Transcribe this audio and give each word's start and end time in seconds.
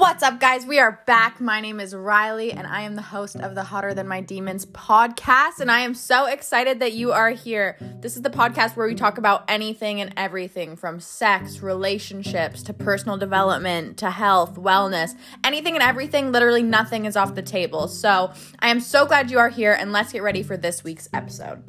What's 0.00 0.22
up, 0.22 0.40
guys? 0.40 0.64
We 0.64 0.78
are 0.78 1.02
back. 1.04 1.42
My 1.42 1.60
name 1.60 1.78
is 1.78 1.94
Riley, 1.94 2.52
and 2.52 2.66
I 2.66 2.80
am 2.80 2.96
the 2.96 3.02
host 3.02 3.36
of 3.36 3.54
the 3.54 3.64
Hotter 3.64 3.92
Than 3.92 4.08
My 4.08 4.22
Demons 4.22 4.64
podcast. 4.64 5.60
And 5.60 5.70
I 5.70 5.80
am 5.80 5.92
so 5.94 6.24
excited 6.24 6.80
that 6.80 6.94
you 6.94 7.12
are 7.12 7.28
here. 7.32 7.76
This 8.00 8.16
is 8.16 8.22
the 8.22 8.30
podcast 8.30 8.76
where 8.76 8.86
we 8.86 8.94
talk 8.94 9.18
about 9.18 9.44
anything 9.46 10.00
and 10.00 10.14
everything 10.16 10.74
from 10.74 11.00
sex, 11.00 11.60
relationships, 11.60 12.62
to 12.62 12.72
personal 12.72 13.18
development, 13.18 13.98
to 13.98 14.10
health, 14.10 14.54
wellness, 14.54 15.14
anything 15.44 15.74
and 15.74 15.82
everything. 15.82 16.32
Literally, 16.32 16.62
nothing 16.62 17.04
is 17.04 17.14
off 17.14 17.34
the 17.34 17.42
table. 17.42 17.86
So 17.86 18.32
I 18.60 18.70
am 18.70 18.80
so 18.80 19.04
glad 19.04 19.30
you 19.30 19.38
are 19.38 19.50
here, 19.50 19.74
and 19.74 19.92
let's 19.92 20.14
get 20.14 20.22
ready 20.22 20.42
for 20.42 20.56
this 20.56 20.82
week's 20.82 21.10
episode. 21.12 21.62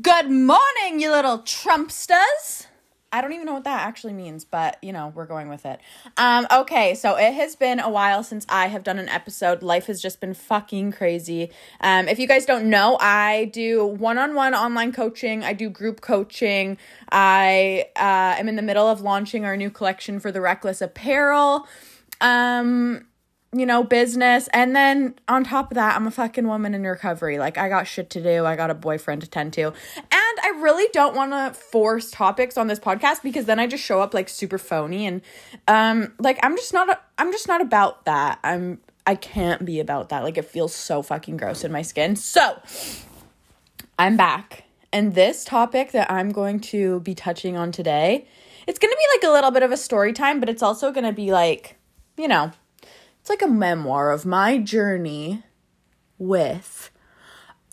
Good 0.00 0.30
morning, 0.30 0.98
you 0.98 1.10
little 1.10 1.40
Trumpsters. 1.40 2.67
I 3.10 3.22
don't 3.22 3.32
even 3.32 3.46
know 3.46 3.54
what 3.54 3.64
that 3.64 3.86
actually 3.86 4.12
means, 4.12 4.44
but 4.44 4.76
you 4.82 4.92
know, 4.92 5.12
we're 5.14 5.26
going 5.26 5.48
with 5.48 5.64
it. 5.64 5.80
Um, 6.16 6.46
okay, 6.52 6.94
so 6.94 7.16
it 7.16 7.32
has 7.32 7.56
been 7.56 7.80
a 7.80 7.88
while 7.88 8.22
since 8.22 8.44
I 8.48 8.66
have 8.66 8.84
done 8.84 8.98
an 8.98 9.08
episode. 9.08 9.62
Life 9.62 9.86
has 9.86 10.02
just 10.02 10.20
been 10.20 10.34
fucking 10.34 10.92
crazy. 10.92 11.50
Um, 11.80 12.06
if 12.08 12.18
you 12.18 12.28
guys 12.28 12.44
don't 12.44 12.68
know, 12.68 12.98
I 13.00 13.46
do 13.46 13.86
one 13.86 14.18
on 14.18 14.34
one 14.34 14.54
online 14.54 14.92
coaching, 14.92 15.42
I 15.42 15.54
do 15.54 15.70
group 15.70 16.02
coaching. 16.02 16.76
I 17.10 17.86
uh, 17.96 18.38
am 18.38 18.48
in 18.48 18.56
the 18.56 18.62
middle 18.62 18.86
of 18.86 19.00
launching 19.00 19.44
our 19.44 19.56
new 19.56 19.70
collection 19.70 20.20
for 20.20 20.30
the 20.30 20.40
Reckless 20.42 20.82
Apparel. 20.82 21.66
Um, 22.20 23.06
you 23.52 23.64
know, 23.64 23.82
business. 23.82 24.48
And 24.52 24.76
then 24.76 25.14
on 25.26 25.44
top 25.44 25.70
of 25.70 25.76
that, 25.76 25.96
I'm 25.96 26.06
a 26.06 26.10
fucking 26.10 26.46
woman 26.46 26.74
in 26.74 26.82
recovery. 26.82 27.38
Like, 27.38 27.56
I 27.56 27.68
got 27.68 27.86
shit 27.86 28.10
to 28.10 28.22
do. 28.22 28.44
I 28.44 28.56
got 28.56 28.70
a 28.70 28.74
boyfriend 28.74 29.22
to 29.22 29.30
tend 29.30 29.54
to. 29.54 29.72
And 29.96 30.27
I 30.48 30.60
really 30.60 30.88
don't 30.94 31.14
want 31.14 31.32
to 31.32 31.52
force 31.60 32.10
topics 32.10 32.56
on 32.56 32.68
this 32.68 32.78
podcast 32.78 33.22
because 33.22 33.44
then 33.44 33.60
I 33.60 33.66
just 33.66 33.84
show 33.84 34.00
up 34.00 34.14
like 34.14 34.30
super 34.30 34.56
phony. 34.56 35.04
And, 35.04 35.20
um, 35.66 36.14
like, 36.18 36.38
I'm 36.42 36.56
just 36.56 36.72
not, 36.72 36.88
a, 36.88 36.98
I'm 37.18 37.32
just 37.32 37.48
not 37.48 37.60
about 37.60 38.06
that. 38.06 38.38
I'm, 38.42 38.80
I 39.06 39.14
can't 39.14 39.66
be 39.66 39.78
about 39.78 40.08
that. 40.08 40.22
Like, 40.22 40.38
it 40.38 40.46
feels 40.46 40.74
so 40.74 41.02
fucking 41.02 41.36
gross 41.36 41.64
in 41.64 41.72
my 41.72 41.82
skin. 41.82 42.16
So, 42.16 42.62
I'm 43.98 44.16
back. 44.16 44.64
And 44.90 45.14
this 45.14 45.44
topic 45.44 45.92
that 45.92 46.10
I'm 46.10 46.30
going 46.30 46.60
to 46.60 47.00
be 47.00 47.14
touching 47.14 47.58
on 47.58 47.70
today, 47.70 48.26
it's 48.66 48.78
going 48.78 48.90
to 48.90 48.96
be 48.96 49.18
like 49.18 49.30
a 49.30 49.34
little 49.34 49.50
bit 49.50 49.62
of 49.62 49.70
a 49.70 49.76
story 49.76 50.14
time, 50.14 50.40
but 50.40 50.48
it's 50.48 50.62
also 50.62 50.90
going 50.92 51.04
to 51.04 51.12
be 51.12 51.30
like, 51.30 51.76
you 52.16 52.26
know, 52.26 52.52
it's 53.20 53.28
like 53.28 53.42
a 53.42 53.48
memoir 53.48 54.12
of 54.12 54.24
my 54.24 54.56
journey 54.56 55.42
with 56.16 56.87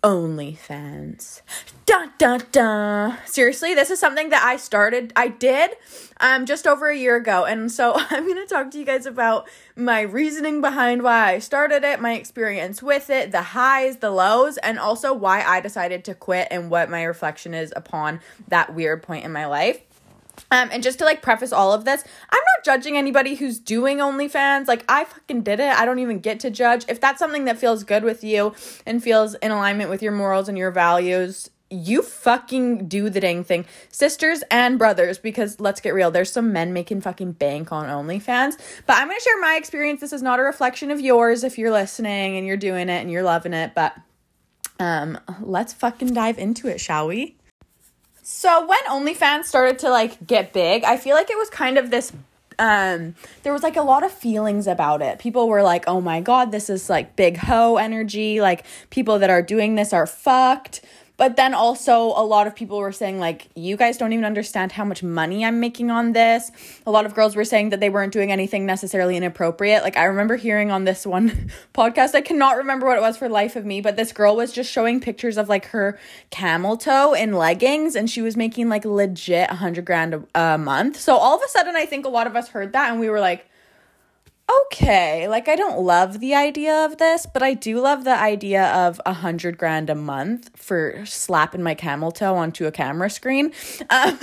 OnlyFans. 0.05 1.41
Dun 1.87 2.11
dun 2.19 2.43
dun. 2.51 3.17
Seriously, 3.25 3.73
this 3.73 3.89
is 3.89 3.99
something 3.99 4.29
that 4.29 4.43
I 4.43 4.55
started, 4.55 5.11
I 5.15 5.29
did 5.29 5.71
um 6.19 6.45
just 6.45 6.67
over 6.67 6.89
a 6.89 6.95
year 6.95 7.15
ago. 7.15 7.43
And 7.45 7.71
so 7.71 7.93
I'm 8.11 8.27
to 8.27 8.45
talk 8.45 8.69
to 8.71 8.77
you 8.77 8.85
guys 8.85 9.07
about 9.07 9.47
my 9.75 10.01
reasoning 10.01 10.61
behind 10.61 11.01
why 11.01 11.33
I 11.33 11.39
started 11.39 11.83
it, 11.83 11.99
my 11.99 12.13
experience 12.13 12.83
with 12.83 13.09
it, 13.09 13.31
the 13.31 13.41
highs, 13.41 13.97
the 13.97 14.11
lows, 14.11 14.57
and 14.57 14.77
also 14.77 15.11
why 15.11 15.41
I 15.41 15.59
decided 15.59 16.05
to 16.05 16.13
quit 16.13 16.49
and 16.51 16.69
what 16.69 16.87
my 16.87 17.01
reflection 17.01 17.55
is 17.55 17.73
upon 17.75 18.19
that 18.47 18.75
weird 18.75 19.01
point 19.01 19.25
in 19.25 19.31
my 19.31 19.47
life. 19.47 19.81
Um, 20.51 20.69
and 20.71 20.83
just 20.83 20.99
to 20.99 21.05
like 21.05 21.21
preface 21.21 21.51
all 21.51 21.73
of 21.73 21.85
this, 21.85 22.03
I'm 22.29 22.41
not 22.55 22.65
judging 22.65 22.97
anybody 22.97 23.35
who's 23.35 23.59
doing 23.59 23.97
OnlyFans. 23.97 24.67
Like, 24.67 24.85
I 24.89 25.05
fucking 25.05 25.41
did 25.41 25.59
it. 25.59 25.73
I 25.73 25.85
don't 25.85 25.99
even 25.99 26.19
get 26.19 26.39
to 26.41 26.49
judge. 26.49 26.85
If 26.87 27.01
that's 27.01 27.19
something 27.19 27.45
that 27.45 27.57
feels 27.57 27.83
good 27.83 28.03
with 28.03 28.23
you 28.23 28.53
and 28.85 29.03
feels 29.03 29.35
in 29.35 29.51
alignment 29.51 29.89
with 29.89 30.01
your 30.01 30.11
morals 30.11 30.49
and 30.49 30.57
your 30.57 30.71
values, 30.71 31.49
you 31.69 32.01
fucking 32.01 32.87
do 32.87 33.09
the 33.09 33.19
dang 33.19 33.43
thing. 33.43 33.65
Sisters 33.89 34.43
and 34.51 34.77
brothers, 34.77 35.17
because 35.17 35.59
let's 35.59 35.81
get 35.81 35.93
real, 35.93 36.11
there's 36.11 36.31
some 36.31 36.53
men 36.53 36.73
making 36.73 37.01
fucking 37.01 37.33
bank 37.33 37.71
on 37.71 37.85
OnlyFans. 37.85 38.57
But 38.85 38.97
I'm 38.97 39.07
gonna 39.07 39.19
share 39.19 39.39
my 39.41 39.55
experience. 39.55 40.01
This 40.01 40.13
is 40.13 40.21
not 40.21 40.39
a 40.39 40.43
reflection 40.43 40.91
of 40.91 41.01
yours 41.01 41.43
if 41.43 41.57
you're 41.57 41.71
listening 41.71 42.37
and 42.37 42.45
you're 42.45 42.57
doing 42.57 42.89
it 42.89 43.01
and 43.01 43.11
you're 43.11 43.23
loving 43.23 43.53
it. 43.53 43.73
But 43.73 43.95
um, 44.79 45.19
let's 45.41 45.73
fucking 45.73 46.13
dive 46.13 46.37
into 46.37 46.67
it, 46.67 46.79
shall 46.79 47.07
we? 47.07 47.35
So 48.27 48.65
when 48.65 48.79
OnlyFans 48.89 49.43
started 49.43 49.77
to 49.79 49.91
like 49.91 50.25
get 50.25 50.51
big, 50.51 50.83
I 50.83 50.97
feel 50.97 51.15
like 51.15 51.29
it 51.29 51.37
was 51.37 51.47
kind 51.51 51.77
of 51.77 51.91
this 51.91 52.11
um 52.57 53.13
there 53.43 53.53
was 53.53 53.61
like 53.61 53.75
a 53.75 53.83
lot 53.83 54.03
of 54.03 54.11
feelings 54.11 54.65
about 54.65 55.03
it. 55.03 55.19
People 55.19 55.47
were 55.47 55.61
like, 55.61 55.83
"Oh 55.85 56.01
my 56.01 56.21
god, 56.21 56.51
this 56.51 56.67
is 56.67 56.89
like 56.89 57.15
big 57.15 57.37
hoe 57.37 57.77
energy. 57.77 58.41
Like 58.41 58.65
people 58.89 59.19
that 59.19 59.29
are 59.29 59.43
doing 59.43 59.75
this 59.75 59.93
are 59.93 60.07
fucked." 60.07 60.81
But 61.17 61.37
then 61.37 61.53
also, 61.53 62.07
a 62.15 62.25
lot 62.25 62.45
of 62.45 62.55
people 62.55 62.77
were 62.77 62.91
saying, 62.91 63.19
like, 63.19 63.47
you 63.55 63.77
guys 63.77 63.97
don't 63.97 64.11
even 64.11 64.25
understand 64.25 64.73
how 64.73 64.83
much 64.83 65.01
money 65.01 65.45
I'm 65.45 65.59
making 65.59 65.89
on 65.89 66.11
this. 66.11 66.51
A 66.85 66.91
lot 66.91 67.05
of 67.05 67.15
girls 67.15 67.35
were 67.35 67.45
saying 67.45 67.69
that 67.69 67.79
they 67.79 67.89
weren't 67.89 68.11
doing 68.11 68.31
anything 68.31 68.65
necessarily 68.65 69.15
inappropriate. 69.15 69.83
Like, 69.83 69.95
I 69.95 70.05
remember 70.05 70.35
hearing 70.35 70.71
on 70.71 70.83
this 70.83 71.05
one 71.05 71.51
podcast, 71.73 72.15
I 72.15 72.21
cannot 72.21 72.57
remember 72.57 72.85
what 72.85 72.97
it 72.97 73.01
was 73.01 73.17
for 73.17 73.29
life 73.29 73.55
of 73.55 73.65
me, 73.65 73.79
but 73.79 73.95
this 73.95 74.11
girl 74.11 74.35
was 74.35 74.51
just 74.51 74.71
showing 74.71 74.99
pictures 74.99 75.37
of 75.37 75.47
like 75.47 75.67
her 75.67 75.97
camel 76.31 76.75
toe 76.75 77.13
in 77.13 77.33
leggings 77.33 77.95
and 77.95 78.09
she 78.09 78.21
was 78.21 78.35
making 78.35 78.67
like 78.67 78.83
legit 78.83 79.49
100 79.49 79.85
grand 79.85 80.13
a, 80.13 80.23
a 80.35 80.57
month. 80.57 80.99
So 80.99 81.15
all 81.15 81.35
of 81.35 81.41
a 81.43 81.49
sudden, 81.49 81.75
I 81.75 81.85
think 81.85 82.05
a 82.05 82.09
lot 82.09 82.27
of 82.27 82.35
us 82.35 82.49
heard 82.49 82.73
that 82.73 82.91
and 82.91 82.99
we 82.99 83.09
were 83.09 83.19
like, 83.21 83.47
okay, 84.51 85.27
like 85.27 85.47
I 85.47 85.55
don't 85.55 85.79
love 85.79 86.19
the 86.19 86.35
idea 86.35 86.85
of 86.85 86.97
this, 86.97 87.25
but 87.25 87.41
I 87.41 87.53
do 87.53 87.79
love 87.79 88.03
the 88.03 88.15
idea 88.15 88.65
of 88.67 89.01
a 89.05 89.13
hundred 89.13 89.57
grand 89.57 89.89
a 89.89 89.95
month 89.95 90.51
for 90.55 91.03
slapping 91.05 91.63
my 91.63 91.73
camel 91.73 92.11
toe 92.11 92.35
onto 92.35 92.65
a 92.65 92.71
camera 92.71 93.09
screen. 93.09 93.51
Um, 93.89 94.19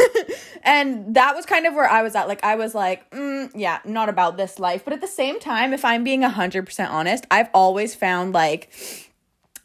and 0.65 1.15
that 1.15 1.35
was 1.35 1.47
kind 1.47 1.67
of 1.67 1.75
where 1.75 1.89
I 1.89 2.03
was 2.03 2.15
at. 2.15 2.29
Like, 2.29 2.45
I 2.45 2.57
was 2.57 2.75
like, 2.75 3.09
mm, 3.11 3.51
yeah, 3.55 3.79
not 3.85 4.09
about 4.09 4.37
this 4.37 4.59
life. 4.59 4.85
But 4.85 4.93
at 4.93 5.01
the 5.01 5.07
same 5.07 5.41
time, 5.41 5.73
if 5.73 5.85
I'm 5.85 6.05
being 6.05 6.25
a 6.25 6.29
hundred 6.29 6.67
percent 6.67 6.91
honest, 6.91 7.27
I've 7.31 7.49
always 7.55 7.95
found 7.95 8.35
like, 8.35 8.71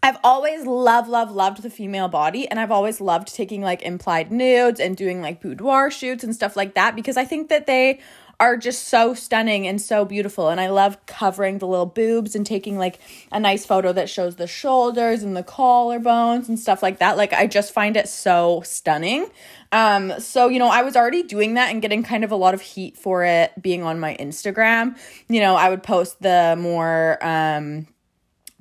I've 0.01 0.17
always 0.23 0.65
loved, 0.65 1.09
loved, 1.09 1.31
loved 1.31 1.63
the 1.63 1.69
female 1.69 2.07
body, 2.07 2.47
and 2.47 2.59
I've 2.59 2.71
always 2.71 3.01
loved 3.01 3.33
taking 3.33 3.61
like 3.61 3.81
implied 3.81 4.31
nudes 4.31 4.79
and 4.79 4.95
doing 4.95 5.21
like 5.21 5.41
boudoir 5.41 5.91
shoots 5.91 6.23
and 6.23 6.33
stuff 6.33 6.55
like 6.55 6.75
that 6.75 6.95
because 6.95 7.17
I 7.17 7.25
think 7.25 7.49
that 7.49 7.65
they 7.65 7.99
are 8.39 8.55
just 8.55 8.87
so 8.87 9.13
stunning 9.15 9.67
and 9.67 9.81
so 9.81 10.05
beautiful. 10.05 10.49
And 10.49 10.61
I 10.61 10.69
love 10.69 11.03
covering 11.07 11.57
the 11.57 11.67
little 11.67 11.87
boobs 11.87 12.35
and 12.35 12.45
taking 12.45 12.77
like 12.77 12.99
a 13.31 13.39
nice 13.39 13.65
photo 13.65 13.91
that 13.93 14.09
shows 14.09 14.35
the 14.35 14.45
shoulders 14.45 15.23
and 15.23 15.35
the 15.35 15.43
collarbones 15.43 16.47
and 16.47 16.59
stuff 16.59 16.83
like 16.83 16.99
that. 16.99 17.17
Like 17.17 17.33
I 17.33 17.47
just 17.47 17.73
find 17.73 17.97
it 17.97 18.07
so 18.07 18.61
stunning. 18.63 19.27
Um, 19.71 20.19
so 20.19 20.49
you 20.49 20.59
know, 20.59 20.69
I 20.69 20.83
was 20.83 20.95
already 20.95 21.23
doing 21.23 21.55
that 21.55 21.71
and 21.71 21.81
getting 21.81 22.03
kind 22.03 22.23
of 22.23 22.31
a 22.31 22.35
lot 22.35 22.53
of 22.53 22.61
heat 22.61 22.95
for 22.95 23.23
it 23.23 23.51
being 23.59 23.81
on 23.81 23.99
my 23.99 24.15
Instagram. 24.19 24.97
You 25.27 25.39
know, 25.39 25.55
I 25.55 25.69
would 25.69 25.81
post 25.81 26.21
the 26.21 26.55
more 26.59 27.17
um 27.25 27.87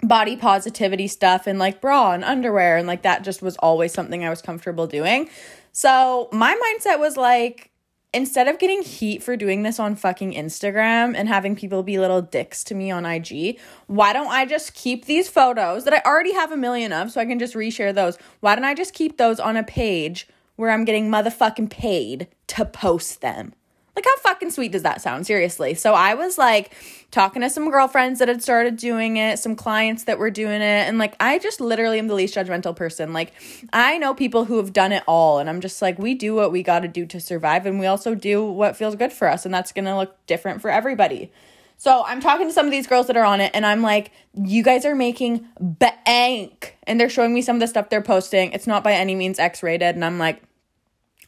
body 0.03 0.37
positivity 0.37 1.09
stuff 1.09 1.47
and 1.47 1.59
like 1.59 1.81
bra 1.81 2.13
and 2.13 2.23
underwear 2.23 2.77
and 2.77 2.87
like 2.87 3.03
that 3.03 3.25
just 3.25 3.41
was 3.41 3.57
always 3.59 3.93
something 3.93 4.25
I 4.25 4.31
was 4.31 4.43
comfortable 4.43 4.87
doing. 4.87 5.29
So 5.73 6.29
my 6.33 6.55
mindset 6.55 6.99
was 6.99 7.17
like 7.17 7.71
instead 8.17 8.49
of 8.49 8.59
getting 8.59 8.83
heat 8.83 9.23
for 9.23 9.37
doing 9.37 9.63
this 9.63 9.79
on 9.79 9.95
fucking 9.95 10.33
Instagram 10.33 11.15
and 11.15 11.29
having 11.29 11.55
people 11.55 11.83
be 11.83 11.99
little 11.99 12.23
dicks 12.23 12.65
to 12.65 12.75
me 12.75 12.91
on 12.91 13.05
IG, 13.05 13.59
why 13.89 14.15
don't 14.15 14.29
I 14.29 14.47
just 14.47 14.73
keep 14.73 15.05
these 15.05 15.29
photos 15.29 15.85
that 15.85 15.93
I 15.93 16.01
already 16.09 16.33
have 16.33 16.51
a 16.51 16.57
million 16.57 16.95
of 16.95 17.11
so 17.11 17.21
I 17.21 17.27
can 17.27 17.39
just 17.39 17.55
reshare 17.55 17.95
those? 17.95 18.17
Why 18.41 18.55
don't 18.55 18.65
I 18.65 18.73
just 18.73 18.95
keep 18.95 19.19
those 19.19 19.39
on 19.39 19.59
a 19.59 19.63
page 19.63 20.27
where 20.57 20.71
I'm 20.71 20.87
getting 20.87 21.11
motherfucking 21.11 21.69
paid 21.69 22.29
to 22.47 22.65
post 22.65 23.21
them? 23.21 23.53
Like, 23.97 24.05
how 24.05 24.17
fucking 24.19 24.51
sweet 24.51 24.73
does 24.73 24.83
that 24.83 25.01
sound? 25.01 25.27
Seriously. 25.27 25.73
So 25.75 25.95
I 25.95 26.15
was 26.15 26.37
like 26.37 26.75
talking 27.11 27.41
to 27.41 27.49
some 27.49 27.71
girlfriends 27.71 28.19
that 28.19 28.29
had 28.29 28.43
started 28.43 28.77
doing 28.77 29.17
it, 29.17 29.39
some 29.39 29.57
clients 29.57 30.05
that 30.05 30.19
were 30.19 30.31
doing 30.31 30.61
it. 30.61 30.87
And 30.87 30.99
like, 30.99 31.17
I 31.19 31.39
just 31.39 31.63
literally 31.63 31.99
am 31.99 32.07
the 32.07 32.15
least 32.15 32.35
judgmental 32.35 32.77
person. 32.77 33.15
Like, 33.15 33.33
I 33.73 33.97
know 33.97 34.13
people 34.13 34.45
who 34.45 34.59
have 34.59 34.75
done 34.75 34.93
it 34.93 35.03
all. 35.09 35.39
And 35.39 35.49
I'm 35.49 35.63
just 35.63 35.81
like, 35.81 35.99
we 35.99 36.15
do 36.15 36.35
what 36.35 36.53
we 36.53 36.63
got 36.63 36.81
to 36.81 36.89
do 36.89 37.07
to 37.07 37.19
survive. 37.19 37.65
And 37.65 37.81
we 37.81 37.87
also 37.87 38.15
do 38.15 38.45
what 38.45 38.77
feels 38.77 38.95
good 38.97 39.15
for 39.15 39.29
us. 39.29 39.47
And 39.47 39.55
that's 39.55 39.73
going 39.73 39.87
to 39.87 39.97
look 39.97 40.15
different 40.27 40.61
for 40.61 40.71
everybody. 40.71 41.33
So 41.79 42.05
I'm 42.07 42.21
talking 42.21 42.47
to 42.47 42.53
some 42.53 42.67
of 42.67 42.73
these 42.73 42.87
girls 42.87 43.07
that 43.07 43.19
are 43.19 43.25
on 43.25 43.43
it, 43.43 43.51
and 43.53 43.67
I'm 43.67 43.83
like, 43.83 44.11
you 44.35 44.63
guys 44.63 44.87
are 44.87 44.95
making 44.95 45.47
bank. 45.61 46.77
And 46.85 46.99
they're 46.99 47.11
showing 47.11 47.35
me 47.35 47.43
some 47.43 47.57
of 47.57 47.61
the 47.61 47.67
stuff 47.67 47.91
they're 47.91 48.01
posting. 48.01 48.53
It's 48.53 48.67
not 48.67 48.83
by 48.83 48.93
any 48.93 49.15
means 49.15 49.39
X 49.39 49.63
rated. 49.63 49.95
And 49.95 50.05
I'm 50.05 50.19
like, 50.19 50.43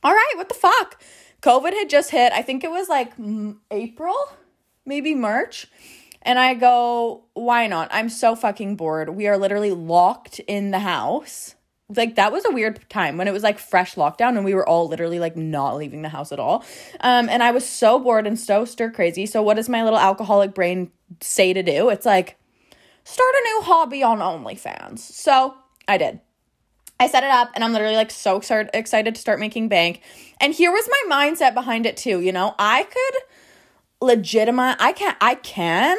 all 0.03 0.13
right, 0.13 0.33
what 0.37 0.49
the 0.49 0.55
fuck? 0.55 1.01
COVID 1.43 1.73
had 1.73 1.89
just 1.89 2.11
hit. 2.11 2.33
I 2.33 2.43
think 2.43 2.65
it 2.65 2.71
was 2.71 2.89
like 2.89 3.13
April, 3.71 4.17
maybe 4.85 5.15
March. 5.15 5.67
And 6.23 6.39
I 6.39 6.55
go, 6.55 7.25
why 7.35 7.69
not? 7.69 7.89
I'm 7.93 8.09
so 8.09 8.35
fucking 8.35 8.77
bored. 8.77 9.11
We 9.11 9.29
are 9.29 9.39
literally 9.39 9.71
locked 9.71 10.41
in 10.41 10.73
the 10.73 10.81
house. 10.81 11.55
Like 11.89 12.17
that 12.17 12.33
was 12.33 12.45
a 12.45 12.51
weird 12.51 12.87
time 12.91 13.17
when 13.17 13.29
it 13.29 13.33
was 13.33 13.43
like 13.43 13.59
fresh 13.59 13.95
lockdown 13.95 14.37
and 14.37 14.45
we 14.45 14.53
were 14.53 14.69
all 14.69 14.89
literally 14.89 15.19
like 15.19 15.37
not 15.37 15.77
leaving 15.77 16.03
the 16.03 16.11
house 16.11 16.33
at 16.33 16.41
all. 16.41 16.65
Um, 17.01 17.29
and 17.31 17.43
I 17.43 17.51
was 17.51 17.67
so 17.67 17.99
bored 17.99 18.27
and 18.27 18.39
so 18.39 18.65
stir 18.65 18.91
crazy. 18.91 19.25
So 19.25 19.43
what 19.43 19.55
does 19.55 19.71
my 19.71 19.83
little 19.85 19.99
alcoholic 19.99 20.55
brain 20.55 20.91
say 21.23 21.55
to 21.55 21.63
do? 21.63 21.89
It's 21.89 22.05
like 22.05 22.37
start 23.05 23.35
a 23.35 23.45
new 23.45 23.63
hobby 23.63 24.03
on 24.03 24.19
OnlyFans. 24.19 24.99
So 24.99 25.55
I 25.87 25.97
did. 25.97 26.21
I 27.01 27.07
set 27.07 27.23
it 27.23 27.31
up 27.31 27.51
and 27.55 27.63
I'm 27.63 27.73
literally 27.73 27.97
like 27.97 28.11
so 28.11 28.37
excited 28.37 29.15
to 29.15 29.21
start 29.21 29.39
making 29.39 29.69
bank. 29.69 30.01
And 30.41 30.53
here 30.53 30.73
was 30.73 30.89
my 30.89 31.31
mindset 31.31 31.55
behind 31.55 31.87
it 31.87 31.97
too, 31.97 32.21
you 32.21 32.33
know? 32.33 32.55
I 32.59 32.85
could 32.85 33.23
legitimize 34.01 34.77
I 34.79 34.93
can 34.93 35.17
I 35.21 35.35
can 35.37 35.97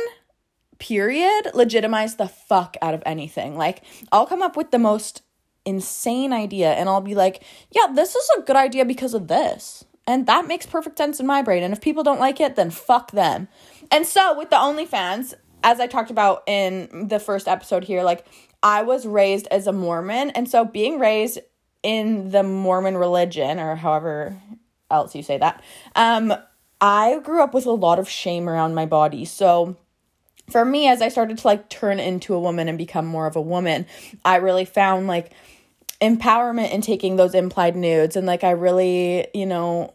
period 0.78 1.52
legitimize 1.54 2.16
the 2.16 2.28
fuck 2.28 2.78
out 2.82 2.94
of 2.94 3.04
anything. 3.06 3.58
Like 3.58 3.84
I'll 4.12 4.26
come 4.26 4.42
up 4.42 4.58
with 4.58 4.72
the 4.72 4.80
most 4.80 5.22
insane 5.66 6.34
idea 6.34 6.72
and 6.72 6.90
I'll 6.90 7.02
be 7.02 7.16
like, 7.16 7.44
"Yeah, 7.72 7.88
this 7.94 8.16
is 8.16 8.30
a 8.38 8.42
good 8.42 8.56
idea 8.56 8.86
because 8.86 9.14
of 9.14 9.28
this." 9.28 9.86
And 10.08 10.26
that 10.26 10.48
makes 10.48 10.66
perfect 10.66 10.98
sense 10.98 11.20
in 11.20 11.28
my 11.28 11.42
brain. 11.42 11.62
And 11.62 11.74
if 11.74 11.82
people 11.82 12.02
don't 12.04 12.20
like 12.20 12.40
it, 12.40 12.56
then 12.56 12.72
fuck 12.72 13.12
them. 13.12 13.48
And 13.92 14.08
so 14.08 14.36
with 14.38 14.50
the 14.50 14.56
OnlyFans, 14.56 15.36
as 15.64 15.80
I 15.80 15.88
talked 15.88 16.10
about 16.10 16.44
in 16.48 17.08
the 17.10 17.20
first 17.20 17.48
episode 17.48 17.84
here, 17.84 18.02
like 18.02 18.26
I 18.62 18.84
was 18.84 19.06
raised 19.06 19.48
as 19.52 19.68
a 19.68 19.74
Mormon. 19.74 20.32
And 20.32 20.50
so 20.50 20.66
being 20.66 21.00
raised 21.00 21.40
in 21.84 22.32
the 22.32 22.44
Mormon 22.44 22.98
religion, 22.98 23.60
or 23.60 23.76
however 23.76 24.42
else 24.92 25.16
you 25.16 25.24
say 25.24 25.38
that, 25.38 25.64
um, 25.96 26.34
I 26.82 27.20
grew 27.20 27.42
up 27.42 27.54
with 27.54 27.66
a 27.66 27.72
lot 27.72 28.00
of 28.00 28.10
shame 28.10 28.50
around 28.50 28.74
my 28.74 28.86
body. 28.86 29.26
So 29.26 29.78
for 30.50 30.66
me, 30.66 30.88
as 30.88 31.02
I 31.02 31.10
started 31.10 31.38
to 31.38 31.48
like 31.48 31.70
turn 31.70 32.00
into 32.00 32.34
a 32.34 32.40
woman 32.40 32.68
and 32.68 32.78
become 32.78 33.06
more 33.06 33.28
of 33.28 33.36
a 33.36 33.42
woman, 33.42 33.86
I 34.26 34.38
really 34.38 34.66
found 34.66 35.08
like 35.08 35.32
empowerment 36.02 36.72
in 36.72 36.82
taking 36.82 37.16
those 37.16 37.36
implied 37.36 37.76
nudes. 37.76 38.16
And 38.16 38.26
like 38.26 38.44
I 38.44 38.52
really, 38.52 39.28
you 39.34 39.46
know, 39.46 39.94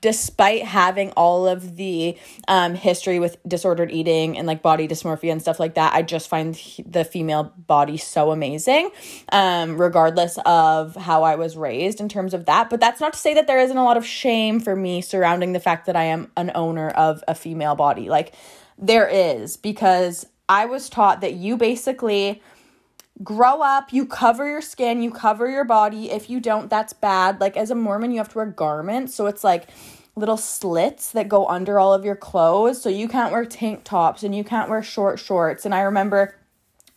despite 0.00 0.62
having 0.62 1.10
all 1.12 1.46
of 1.46 1.76
the 1.76 2.16
um, 2.48 2.74
history 2.74 3.18
with 3.18 3.36
disordered 3.46 3.90
eating 3.90 4.38
and 4.38 4.46
like 4.46 4.62
body 4.62 4.88
dysmorphia 4.88 5.30
and 5.30 5.42
stuff 5.42 5.60
like 5.60 5.74
that, 5.74 5.92
I 5.94 6.02
just 6.02 6.28
find 6.28 6.54
the 6.86 7.04
female 7.04 7.52
body 7.56 7.98
so 7.98 8.30
amazing, 8.30 8.90
um, 9.32 9.78
regardless 9.78 10.38
of 10.46 10.96
how 10.96 11.24
I 11.24 11.36
was 11.36 11.56
raised 11.56 12.00
in 12.00 12.08
terms 12.08 12.32
of 12.32 12.46
that. 12.46 12.70
But 12.70 12.80
that's 12.80 13.00
not 13.00 13.12
to 13.12 13.18
say 13.18 13.34
that 13.34 13.46
there 13.46 13.58
isn't 13.58 13.76
a 13.76 13.84
lot 13.84 13.98
of 13.98 14.06
shame 14.06 14.60
for 14.60 14.74
me 14.74 15.02
surrounding 15.02 15.52
the 15.52 15.60
fact 15.60 15.86
that 15.86 15.96
I 15.96 16.04
am 16.04 16.30
an 16.36 16.52
owner 16.54 16.88
of 16.88 17.22
a 17.28 17.34
female 17.34 17.74
body. 17.74 18.08
Like, 18.08 18.34
there 18.78 19.08
is, 19.08 19.56
because 19.56 20.26
I 20.48 20.66
was 20.66 20.88
taught 20.88 21.20
that 21.20 21.34
you 21.34 21.56
basically 21.56 22.40
grow 23.22 23.62
up, 23.62 23.92
you 23.92 24.06
cover 24.06 24.48
your 24.48 24.60
skin, 24.60 25.02
you 25.02 25.10
cover 25.10 25.48
your 25.48 25.64
body. 25.64 26.10
If 26.10 26.28
you 26.28 26.40
don't, 26.40 26.68
that's 26.68 26.92
bad. 26.92 27.40
Like 27.40 27.56
as 27.56 27.70
a 27.70 27.74
Mormon, 27.74 28.10
you 28.10 28.18
have 28.18 28.28
to 28.30 28.38
wear 28.38 28.46
garments. 28.46 29.14
So 29.14 29.26
it's 29.26 29.42
like 29.42 29.68
little 30.14 30.36
slits 30.36 31.12
that 31.12 31.28
go 31.28 31.46
under 31.46 31.78
all 31.78 31.92
of 31.92 32.04
your 32.04 32.16
clothes. 32.16 32.80
So 32.82 32.88
you 32.88 33.08
can't 33.08 33.32
wear 33.32 33.44
tank 33.44 33.84
tops 33.84 34.22
and 34.22 34.34
you 34.34 34.44
can't 34.44 34.68
wear 34.68 34.82
short 34.82 35.18
shorts. 35.18 35.64
And 35.64 35.74
I 35.74 35.80
remember 35.82 36.34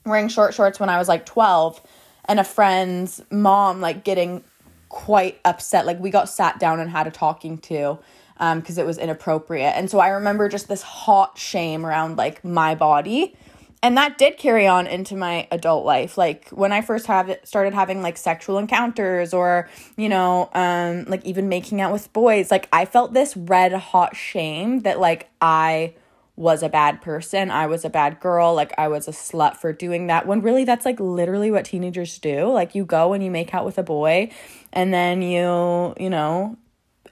wearing 0.06 0.30
short 0.30 0.54
shorts 0.54 0.80
when 0.80 0.90
I 0.90 0.98
was 0.98 1.08
like 1.08 1.26
12 1.26 1.82
and 2.26 2.40
a 2.40 2.44
friend's 2.44 3.22
mom 3.32 3.82
like 3.82 4.04
getting 4.04 4.44
quite 4.90 5.40
upset. 5.46 5.86
Like 5.86 6.00
we 6.00 6.10
got 6.10 6.30
sat 6.30 6.60
down 6.60 6.80
and 6.80 6.90
had 6.90 7.08
a 7.08 7.12
talking 7.12 7.58
to 7.60 8.00
because 8.38 8.78
um, 8.78 8.84
it 8.84 8.86
was 8.86 8.98
inappropriate. 8.98 9.74
And 9.76 9.90
so 9.90 10.00
I 10.00 10.10
remember 10.10 10.48
just 10.48 10.70
this 10.70 10.82
hot 10.82 11.38
shame 11.38 11.86
around 11.86 12.18
like 12.18 12.44
my 12.44 12.76
body 12.76 13.36
and 13.82 13.98
that 13.98 14.18
did 14.18 14.38
carry 14.38 14.68
on 14.68 14.88
into 14.88 15.16
my 15.16 15.48
adult 15.52 15.86
life. 15.86 16.18
Like 16.18 16.50
when 16.50 16.72
i 16.72 16.82
first 16.82 17.08
have 17.08 17.36
started 17.44 17.74
having 17.74 18.02
like 18.02 18.18
sexual 18.18 18.58
encounters 18.58 19.34
or 19.34 19.70
you 19.98 20.10
know 20.10 20.50
um 20.54 21.06
like 21.06 21.26
even 21.26 21.50
making 21.50 21.82
out 21.82 21.92
with 21.92 22.12
boys 22.14 22.52
like 22.52 22.68
i 22.74 22.86
felt 22.86 23.14
this 23.14 23.36
red 23.38 23.74
hot 23.74 24.16
shame 24.16 24.82
that 24.82 25.00
like 25.00 25.30
i 25.42 25.94
was 26.36 26.64
a 26.64 26.70
bad 26.70 27.02
person. 27.02 27.52
I 27.52 27.68
was 27.68 27.84
a 27.84 27.90
bad 27.90 28.22
girl. 28.22 28.56
Like 28.56 28.74
i 28.78 28.88
was 28.88 29.08
a 29.08 29.12
slut 29.12 29.58
for 29.58 29.74
doing 29.74 30.08
that 30.08 30.26
when 30.26 30.42
really 30.42 30.64
that's 30.64 30.86
like 30.86 31.00
literally 31.00 31.52
what 31.52 31.66
teenagers 31.66 32.18
do. 32.18 32.48
Like 32.48 32.74
you 32.74 32.86
go 32.86 33.14
and 33.14 33.24
you 33.24 33.30
make 33.30 33.54
out 33.54 33.66
with 33.66 33.78
a 33.78 33.84
boy 33.84 34.32
and 34.72 34.94
then 34.94 35.22
you 35.22 35.94
you 36.00 36.10
know 36.10 36.58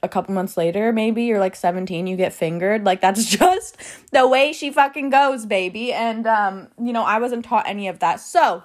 a 0.03 0.09
couple 0.09 0.33
months 0.33 0.57
later, 0.57 0.91
maybe 0.91 1.23
you're 1.23 1.39
like 1.39 1.55
17, 1.55 2.07
you 2.07 2.15
get 2.15 2.33
fingered. 2.33 2.83
Like 2.83 3.01
that's 3.01 3.25
just 3.37 3.77
the 4.11 4.27
way 4.27 4.53
she 4.53 4.71
fucking 4.71 5.09
goes, 5.09 5.45
baby. 5.45 5.93
And 5.93 6.25
um, 6.27 6.67
you 6.81 6.93
know, 6.93 7.03
I 7.03 7.19
wasn't 7.19 7.45
taught 7.45 7.67
any 7.67 7.87
of 7.87 7.99
that. 7.99 8.19
So, 8.19 8.63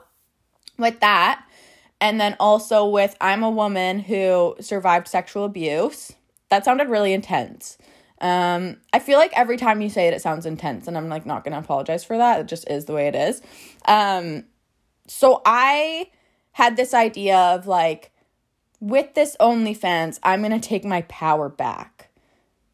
with 0.79 1.01
that, 1.01 1.45
and 2.01 2.21
then 2.21 2.37
also 2.41 2.87
with 2.87 3.17
I'm 3.21 3.43
a 3.43 3.51
woman 3.51 4.01
who 4.01 4.57
survived 4.61 5.09
sexual 5.09 5.45
abuse. 5.45 6.13
That 6.51 6.65
sounded 6.65 6.89
really 6.89 7.13
intense. 7.13 7.79
Um, 8.21 8.77
I 8.93 9.01
feel 9.01 9.19
like 9.19 9.33
every 9.35 9.57
time 9.57 9.81
you 9.81 9.89
say 9.91 10.07
it, 10.07 10.15
it 10.15 10.23
sounds 10.23 10.47
intense, 10.47 10.87
and 10.87 10.97
I'm 10.97 11.09
like 11.09 11.27
not 11.27 11.45
gonna 11.45 11.59
apologize 11.59 12.05
for 12.05 12.19
that. 12.19 12.41
It 12.41 12.47
just 12.47 12.69
is 12.71 12.85
the 12.85 12.93
way 12.93 13.09
it 13.09 13.15
is. 13.15 13.43
Um, 13.87 14.45
so 15.09 15.43
I 15.45 16.11
had 16.53 16.77
this 16.77 16.95
idea 16.95 17.37
of 17.37 17.67
like 17.67 18.12
with 18.83 19.15
this 19.15 19.37
OnlyFans, 19.39 20.19
I'm 20.25 20.41
going 20.41 20.61
to 20.61 20.69
take 20.69 20.85
my 20.85 21.03
power 21.03 21.49
back. 21.49 22.09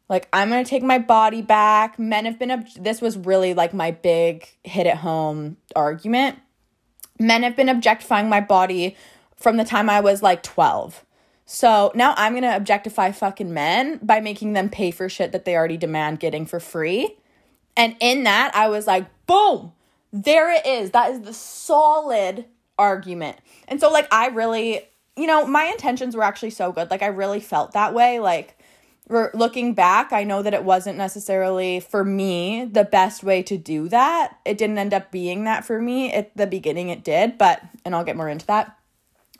Like, 0.09 0.27
I'm 0.33 0.49
going 0.49 0.63
to 0.63 0.69
take 0.69 0.81
my 0.81 0.97
body 0.97 1.43
back. 1.43 1.99
Men 1.99 2.25
have 2.25 2.39
been, 2.39 2.49
ob- 2.49 2.67
this 2.75 2.99
was 2.99 3.15
really 3.15 3.53
like 3.53 3.75
my 3.75 3.91
big 3.91 4.49
hit 4.63 4.87
at 4.87 4.97
home 4.97 5.57
argument. 5.75 6.39
Men 7.19 7.43
have 7.43 7.55
been 7.55 7.69
objectifying 7.69 8.27
my 8.27 8.41
body 8.41 8.97
from 9.35 9.57
the 9.57 9.63
time 9.63 9.87
I 9.87 9.99
was 9.99 10.23
like 10.23 10.41
12. 10.41 11.05
So 11.45 11.91
now 11.93 12.15
I'm 12.17 12.33
going 12.33 12.41
to 12.41 12.55
objectify 12.55 13.11
fucking 13.11 13.53
men 13.53 13.99
by 14.01 14.19
making 14.19 14.53
them 14.53 14.69
pay 14.69 14.89
for 14.89 15.09
shit 15.09 15.31
that 15.31 15.45
they 15.45 15.55
already 15.55 15.77
demand 15.77 16.19
getting 16.19 16.47
for 16.47 16.59
free. 16.59 17.17
And 17.77 17.95
in 17.99 18.23
that, 18.23 18.49
I 18.55 18.67
was 18.69 18.87
like, 18.87 19.05
boom, 19.27 19.73
there 20.11 20.51
it 20.51 20.65
is. 20.65 20.89
That 20.89 21.11
is 21.11 21.21
the 21.21 21.33
solid 21.35 22.45
argument. 22.79 23.37
And 23.67 23.79
so, 23.79 23.91
like, 23.91 24.11
I 24.11 24.29
really, 24.29 24.81
you 25.19 25.27
know, 25.27 25.45
my 25.45 25.65
intentions 25.65 26.15
were 26.15 26.23
actually 26.23 26.51
so 26.51 26.71
good. 26.71 26.89
Like 26.89 27.01
I 27.01 27.07
really 27.07 27.39
felt 27.39 27.73
that 27.73 27.93
way. 27.93 28.19
Like 28.19 28.57
re- 29.09 29.29
looking 29.33 29.73
back, 29.73 30.13
I 30.13 30.23
know 30.23 30.41
that 30.41 30.53
it 30.53 30.63
wasn't 30.63 30.97
necessarily 30.97 31.81
for 31.81 32.05
me 32.05 32.65
the 32.65 32.85
best 32.85 33.23
way 33.23 33.43
to 33.43 33.57
do 33.57 33.89
that. 33.89 34.37
It 34.45 34.57
didn't 34.57 34.77
end 34.77 34.93
up 34.93 35.11
being 35.11 35.43
that 35.43 35.65
for 35.65 35.81
me. 35.81 36.13
At 36.13 36.35
the 36.37 36.47
beginning 36.47 36.89
it 36.89 37.03
did, 37.03 37.37
but 37.37 37.61
and 37.83 37.93
I'll 37.93 38.05
get 38.05 38.15
more 38.17 38.29
into 38.29 38.45
that. 38.47 38.77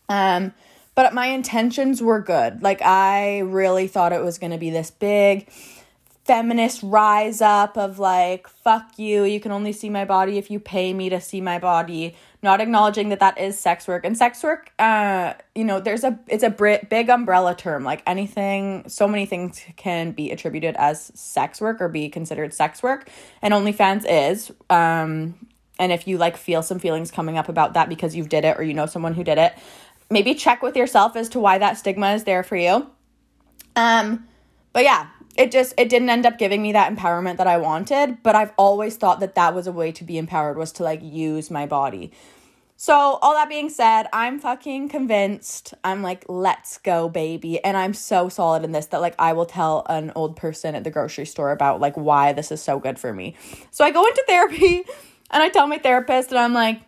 Um 0.10 0.54
but 0.96 1.14
my 1.14 1.28
intentions 1.28 2.02
were 2.02 2.20
good. 2.20 2.62
Like 2.62 2.82
I 2.82 3.40
really 3.40 3.88
thought 3.88 4.12
it 4.12 4.22
was 4.22 4.38
going 4.38 4.52
to 4.52 4.58
be 4.58 4.70
this 4.70 4.92
big 4.92 5.50
feminist 6.30 6.82
rise 6.84 7.42
up 7.42 7.76
of 7.76 7.98
like 7.98 8.48
fuck 8.48 9.00
you 9.00 9.24
you 9.24 9.40
can 9.40 9.52
only 9.52 9.74
see 9.74 9.90
my 9.90 10.06
body 10.06 10.38
if 10.38 10.52
you 10.52 10.60
pay 10.60 10.94
me 10.94 11.10
to 11.10 11.20
see 11.20 11.42
my 11.42 11.58
body 11.58 12.16
not 12.42 12.62
acknowledging 12.62 13.10
that 13.10 13.20
that 13.20 13.38
is 13.38 13.60
sex 13.60 13.88
work. 13.88 14.06
And 14.06 14.18
sex 14.18 14.44
work 14.44 14.72
uh 14.80 15.34
you 15.56 15.64
know 15.64 15.80
there's 15.80 16.04
a 16.04 16.20
it's 16.28 16.44
a 16.44 16.50
big 16.52 17.10
umbrella 17.10 17.56
term. 17.56 17.84
Like 17.84 18.04
anything 18.06 18.88
so 18.88 19.08
many 19.08 19.26
things 19.26 19.60
can 19.76 20.12
be 20.12 20.32
attributed 20.32 20.76
as 20.78 21.12
sex 21.16 21.60
work 21.60 21.82
or 21.82 21.90
be 21.90 22.10
considered 22.10 22.54
sex 22.54 22.84
work. 22.84 23.10
And 23.42 23.52
OnlyFans 23.52 24.06
is 24.08 24.52
um 24.70 25.48
and 25.80 25.92
if 25.92 26.08
you 26.08 26.20
like 26.20 26.38
feel 26.38 26.62
some 26.62 26.80
feelings 26.80 27.10
coming 27.10 27.38
up 27.38 27.50
about 27.50 27.74
that 27.74 27.90
because 27.90 28.16
you've 28.16 28.30
did 28.30 28.46
it 28.46 28.58
or 28.58 28.64
you 28.64 28.76
know 28.76 28.86
someone 28.86 29.16
who 29.16 29.24
did 29.24 29.40
it 29.40 29.54
maybe 30.12 30.36
check 30.36 30.62
with 30.62 30.76
yourself 30.76 31.16
as 31.16 31.30
to 31.30 31.40
why 31.40 31.58
that 31.58 31.78
stigma 31.78 32.14
is 32.14 32.24
there 32.24 32.44
for 32.44 32.56
you. 32.56 32.88
Um 33.76 34.28
but 34.74 34.84
yeah 34.84 35.08
it 35.40 35.52
just 35.52 35.74
it 35.78 35.88
didn't 35.88 36.10
end 36.10 36.26
up 36.26 36.38
giving 36.38 36.62
me 36.62 36.74
that 36.74 36.94
empowerment 36.94 37.38
that 37.38 37.48
I 37.48 37.58
wanted, 37.58 38.22
but 38.22 38.36
I've 38.36 38.52
always 38.58 38.98
thought 38.98 39.22
that 39.22 39.36
that 39.36 39.56
was 39.56 39.68
a 39.68 39.72
way 39.72 39.92
to 39.94 40.04
be 40.04 40.18
empowered 40.18 40.58
was 40.58 40.74
to 40.74 40.84
like 40.84 41.00
use 41.02 41.50
my 41.50 41.66
body. 41.66 42.12
So, 42.82 42.94
all 42.94 43.34
that 43.34 43.50
being 43.50 43.70
said, 43.70 44.08
I'm 44.14 44.40
fucking 44.40 44.88
convinced. 44.88 45.74
I'm 45.84 46.02
like, 46.02 46.24
let's 46.30 46.78
go, 46.78 47.10
baby. 47.10 47.62
And 47.62 47.76
I'm 47.76 47.94
so 47.94 48.30
solid 48.30 48.64
in 48.64 48.72
this 48.72 48.86
that, 48.88 49.02
like, 49.02 49.16
I 49.20 49.34
will 49.34 49.46
tell 49.46 49.86
an 49.90 50.14
old 50.16 50.38
person 50.38 50.76
at 50.76 50.86
the 50.86 50.90
grocery 50.90 51.26
store 51.26 51.52
about, 51.52 51.82
like, 51.82 51.96
why 51.98 52.32
this 52.32 52.54
is 52.54 52.62
so 52.62 52.80
good 52.80 52.98
for 52.98 53.14
me. 53.14 53.36
So, 53.70 53.84
I 53.84 53.92
go 53.92 54.06
into 54.06 54.24
therapy 54.28 54.86
and 55.32 55.44
I 55.44 55.50
tell 55.50 55.68
my 55.68 55.78
therapist, 55.78 56.30
and 56.30 56.40
I'm 56.40 56.54
like, 56.54 56.82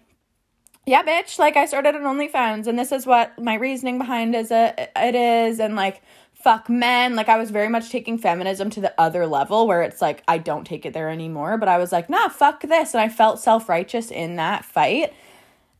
yeah, 0.86 1.03
bitch, 1.03 1.38
like, 1.38 1.58
I 1.58 1.65
started 1.65 1.96
an 1.96 2.03
OnlyFans, 2.03 2.67
and 2.67 2.79
this 2.79 2.93
is 2.93 3.05
what 3.05 3.38
my 3.38 3.55
reasoning 3.55 3.98
behind 3.98 4.34
is 4.34 4.50
it, 4.50 4.91
it 4.96 5.15
is. 5.15 5.60
And, 5.60 5.75
like, 5.75 6.01
fuck 6.43 6.69
men. 6.69 7.15
Like 7.15 7.29
I 7.29 7.38
was 7.38 7.51
very 7.51 7.69
much 7.69 7.89
taking 7.89 8.17
feminism 8.17 8.69
to 8.71 8.81
the 8.81 8.93
other 9.00 9.27
level 9.27 9.67
where 9.67 9.81
it's 9.81 10.01
like 10.01 10.24
I 10.27 10.38
don't 10.38 10.65
take 10.65 10.86
it 10.86 10.93
there 10.93 11.10
anymore, 11.10 11.57
but 11.57 11.69
I 11.69 11.77
was 11.77 11.91
like, 11.91 12.10
"Nah, 12.10 12.29
fuck 12.29 12.62
this." 12.62 12.93
And 12.93 13.01
I 13.01 13.10
felt 13.10 13.39
self-righteous 13.39 14.12
in 14.12 14.36
that 14.38 14.65
fight. 14.65 15.13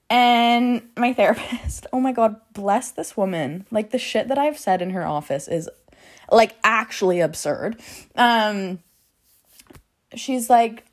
And 0.10 0.90
my 0.98 1.14
therapist, 1.22 1.88
oh 1.94 2.00
my 2.00 2.12
god, 2.12 2.36
bless 2.54 2.92
this 2.92 3.16
woman. 3.16 3.66
Like 3.72 3.92
the 3.92 4.00
shit 4.00 4.28
that 4.28 4.38
I've 4.38 4.60
said 4.60 4.82
in 4.82 4.92
her 4.92 5.06
office 5.06 5.48
is 5.48 5.70
like 6.32 6.56
actually 6.64 7.20
absurd. 7.20 7.80
Um 8.16 8.80
she's 10.16 10.50
like, 10.50 10.86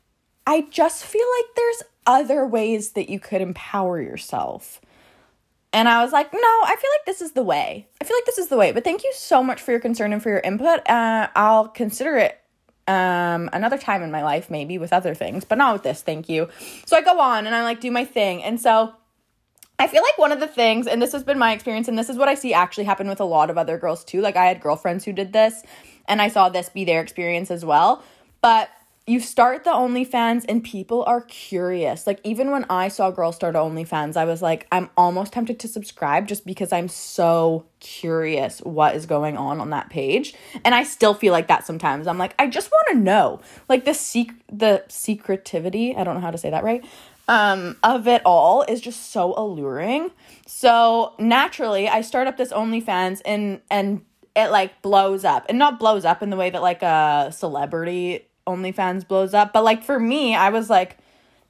"I 0.47 0.61
just 0.69 1.03
feel 1.03 1.27
like 1.37 1.55
there's 1.55 1.83
other 2.07 2.45
ways 2.45 2.91
that 2.91 3.09
you 3.09 3.19
could 3.19 3.41
empower 3.41 4.01
yourself." 4.01 4.81
And 5.71 5.87
I 5.87 6.03
was 6.03 6.11
like, 6.11 6.33
no, 6.33 6.39
I 6.39 6.75
feel 6.79 6.89
like 6.97 7.05
this 7.05 7.21
is 7.21 7.33
the 7.33 7.43
way. 7.43 7.87
I 8.01 8.05
feel 8.05 8.17
like 8.17 8.25
this 8.25 8.39
is 8.39 8.47
the 8.47 8.57
way. 8.57 8.71
But 8.71 8.83
thank 8.83 9.03
you 9.03 9.13
so 9.15 9.43
much 9.43 9.61
for 9.61 9.71
your 9.71 9.79
concern 9.79 10.13
and 10.13 10.21
for 10.21 10.29
your 10.29 10.39
input. 10.39 10.89
Uh, 10.89 11.27
I'll 11.35 11.67
consider 11.67 12.17
it 12.17 12.39
um, 12.87 13.49
another 13.53 13.77
time 13.77 14.01
in 14.01 14.09
my 14.09 14.23
life, 14.23 14.49
maybe 14.49 14.79
with 14.79 14.91
other 14.91 15.13
things, 15.13 15.45
but 15.45 15.59
not 15.59 15.73
with 15.73 15.83
this. 15.83 16.01
Thank 16.01 16.27
you. 16.27 16.49
So 16.87 16.97
I 16.97 17.01
go 17.01 17.19
on 17.19 17.45
and 17.45 17.55
I 17.55 17.63
like 17.63 17.81
do 17.81 17.91
my 17.91 18.03
thing. 18.03 18.43
And 18.43 18.59
so 18.59 18.93
I 19.77 19.87
feel 19.87 20.01
like 20.01 20.17
one 20.17 20.31
of 20.31 20.39
the 20.41 20.47
things, 20.47 20.87
and 20.87 21.01
this 21.01 21.13
has 21.13 21.23
been 21.23 21.39
my 21.39 21.53
experience, 21.53 21.87
and 21.87 21.97
this 21.97 22.09
is 22.09 22.17
what 22.17 22.27
I 22.27 22.33
see 22.33 22.53
actually 22.53 22.83
happen 22.83 23.07
with 23.07 23.21
a 23.21 23.25
lot 23.25 23.49
of 23.49 23.57
other 23.57 23.77
girls 23.77 24.03
too. 24.03 24.19
Like, 24.19 24.35
I 24.35 24.45
had 24.45 24.59
girlfriends 24.59 25.05
who 25.05 25.13
did 25.13 25.31
this, 25.31 25.63
and 26.05 26.21
I 26.21 26.27
saw 26.27 26.49
this 26.49 26.67
be 26.67 26.83
their 26.83 26.99
experience 26.99 27.49
as 27.49 27.63
well. 27.63 28.03
But 28.41 28.69
you 29.09 29.19
start 29.19 29.63
the 29.63 29.71
OnlyFans 29.71 30.45
and 30.47 30.63
people 30.63 31.03
are 31.07 31.21
curious. 31.21 32.05
Like 32.05 32.19
even 32.23 32.51
when 32.51 32.65
I 32.69 32.89
saw 32.89 33.09
girls 33.09 33.35
start 33.35 33.55
OnlyFans, 33.55 34.15
I 34.15 34.25
was 34.25 34.39
like, 34.39 34.67
I'm 34.71 34.91
almost 34.95 35.33
tempted 35.33 35.59
to 35.61 35.67
subscribe 35.67 36.27
just 36.27 36.45
because 36.45 36.71
I'm 36.71 36.87
so 36.87 37.65
curious 37.79 38.59
what 38.59 38.95
is 38.95 39.07
going 39.07 39.35
on 39.35 39.59
on 39.59 39.71
that 39.71 39.89
page. 39.89 40.35
And 40.63 40.75
I 40.75 40.83
still 40.83 41.15
feel 41.15 41.33
like 41.33 41.47
that 41.47 41.65
sometimes. 41.65 42.05
I'm 42.05 42.19
like, 42.19 42.35
I 42.37 42.45
just 42.45 42.69
want 42.71 42.87
to 42.91 43.03
know. 43.03 43.41
Like 43.67 43.83
the 43.83 43.95
sec 43.95 44.27
the 44.51 44.83
secretivity, 44.89 45.95
I 45.95 46.03
don't 46.03 46.13
know 46.13 46.21
how 46.21 46.31
to 46.31 46.37
say 46.37 46.51
that 46.51 46.63
right. 46.63 46.85
Um, 47.27 47.77
of 47.83 48.07
it 48.07 48.21
all 48.25 48.61
is 48.61 48.79
just 48.79 49.11
so 49.11 49.33
alluring. 49.35 50.11
So 50.45 51.15
naturally, 51.17 51.89
I 51.89 52.01
start 52.01 52.27
up 52.27 52.37
this 52.37 52.51
OnlyFans 52.51 53.21
and 53.25 53.61
and 53.71 54.05
it 54.35 54.51
like 54.51 54.81
blows 54.83 55.25
up, 55.25 55.47
and 55.49 55.57
not 55.57 55.79
blows 55.79 56.05
up 56.05 56.21
in 56.21 56.29
the 56.29 56.37
way 56.37 56.51
that 56.51 56.61
like 56.61 56.83
a 56.83 57.31
celebrity 57.31 58.28
OnlyFans 58.49 59.07
blows 59.07 59.33
up. 59.33 59.53
But 59.53 59.63
like 59.63 59.83
for 59.83 59.99
me, 59.99 60.35
I 60.35 60.49
was 60.49 60.69
like, 60.69 60.97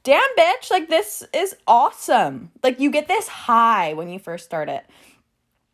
damn, 0.03 0.24
bitch, 0.38 0.72
like 0.72 0.89
this 0.89 1.24
is 1.34 1.56
awesome. 1.68 2.51
Like 2.63 2.79
you 2.79 2.91
get 2.91 3.08
this 3.08 3.27
high 3.27 3.94
when 3.94 4.10
you 4.10 4.20
first 4.20 4.46
start 4.46 4.70
it. 4.70 4.86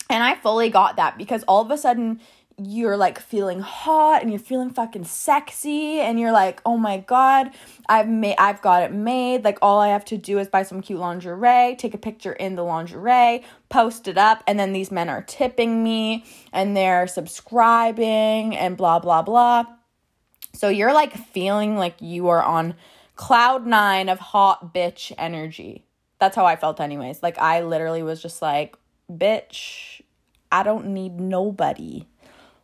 And 0.10 0.24
I 0.24 0.36
fully 0.36 0.70
got 0.70 0.98
that 0.98 1.17
because 1.17 1.44
all 1.48 1.62
of 1.62 1.72
a 1.72 1.77
sudden 1.77 2.20
you're 2.58 2.96
like 2.96 3.20
feeling 3.20 3.60
hot 3.60 4.22
and 4.22 4.32
you're 4.32 4.39
feeling 4.39 4.70
fucking 4.70 5.03
sexy 5.03 6.00
and 6.00 6.20
you're 6.20 6.32
like, 6.32 6.62
"Oh 6.65 6.77
my 6.77 7.00
god, 7.00 7.51
I've 7.89 8.08
made 8.08 8.36
I've 8.38 8.62
got 8.62 8.84
it 8.84 8.94
made. 8.94 9.44
Like 9.44 9.58
all 9.62 9.79
I 9.79 9.89
have 9.89 10.05
to 10.05 10.17
do 10.17 10.39
is 10.39 10.48
buy 10.48 10.63
some 10.63 10.82
cute 10.82 11.00
lingerie, 11.00 11.75
take 11.77 11.94
a 11.94 11.98
picture 11.98 12.34
in 12.34 12.55
the 12.55 12.63
lingerie, 12.63 13.44
post 13.70 14.08
it 14.08 14.17
up, 14.17 14.44
and 14.48 14.58
then 14.60 14.72
these 14.74 14.91
men 14.91 15.10
are 15.10 15.22
tipping 15.24 15.84
me 15.84 16.24
and 16.53 16.77
they're 16.77 17.08
subscribing 17.08 18.55
and 18.55 18.77
blah 18.77 19.00
blah 19.00 19.22
blah." 19.22 19.65
So 20.56 20.70
you're 20.70 20.94
like 20.94 21.14
feeling 21.14 21.76
like 21.76 22.02
you 22.02 22.30
are 22.30 22.42
on 22.42 22.76
cloud 23.16 23.66
nine 23.66 24.10
of 24.10 24.20
hot 24.20 24.74
bitch 24.74 25.12
energy. 25.18 25.86
That's 26.20 26.36
how 26.36 26.46
I 26.46 26.56
felt, 26.56 26.80
anyways. 26.80 27.22
Like, 27.22 27.38
I 27.38 27.62
literally 27.62 28.02
was 28.02 28.22
just 28.22 28.42
like, 28.42 28.78
bitch, 29.12 30.02
I 30.52 30.64
don't 30.64 30.88
need 30.88 31.20
nobody. 31.20 32.08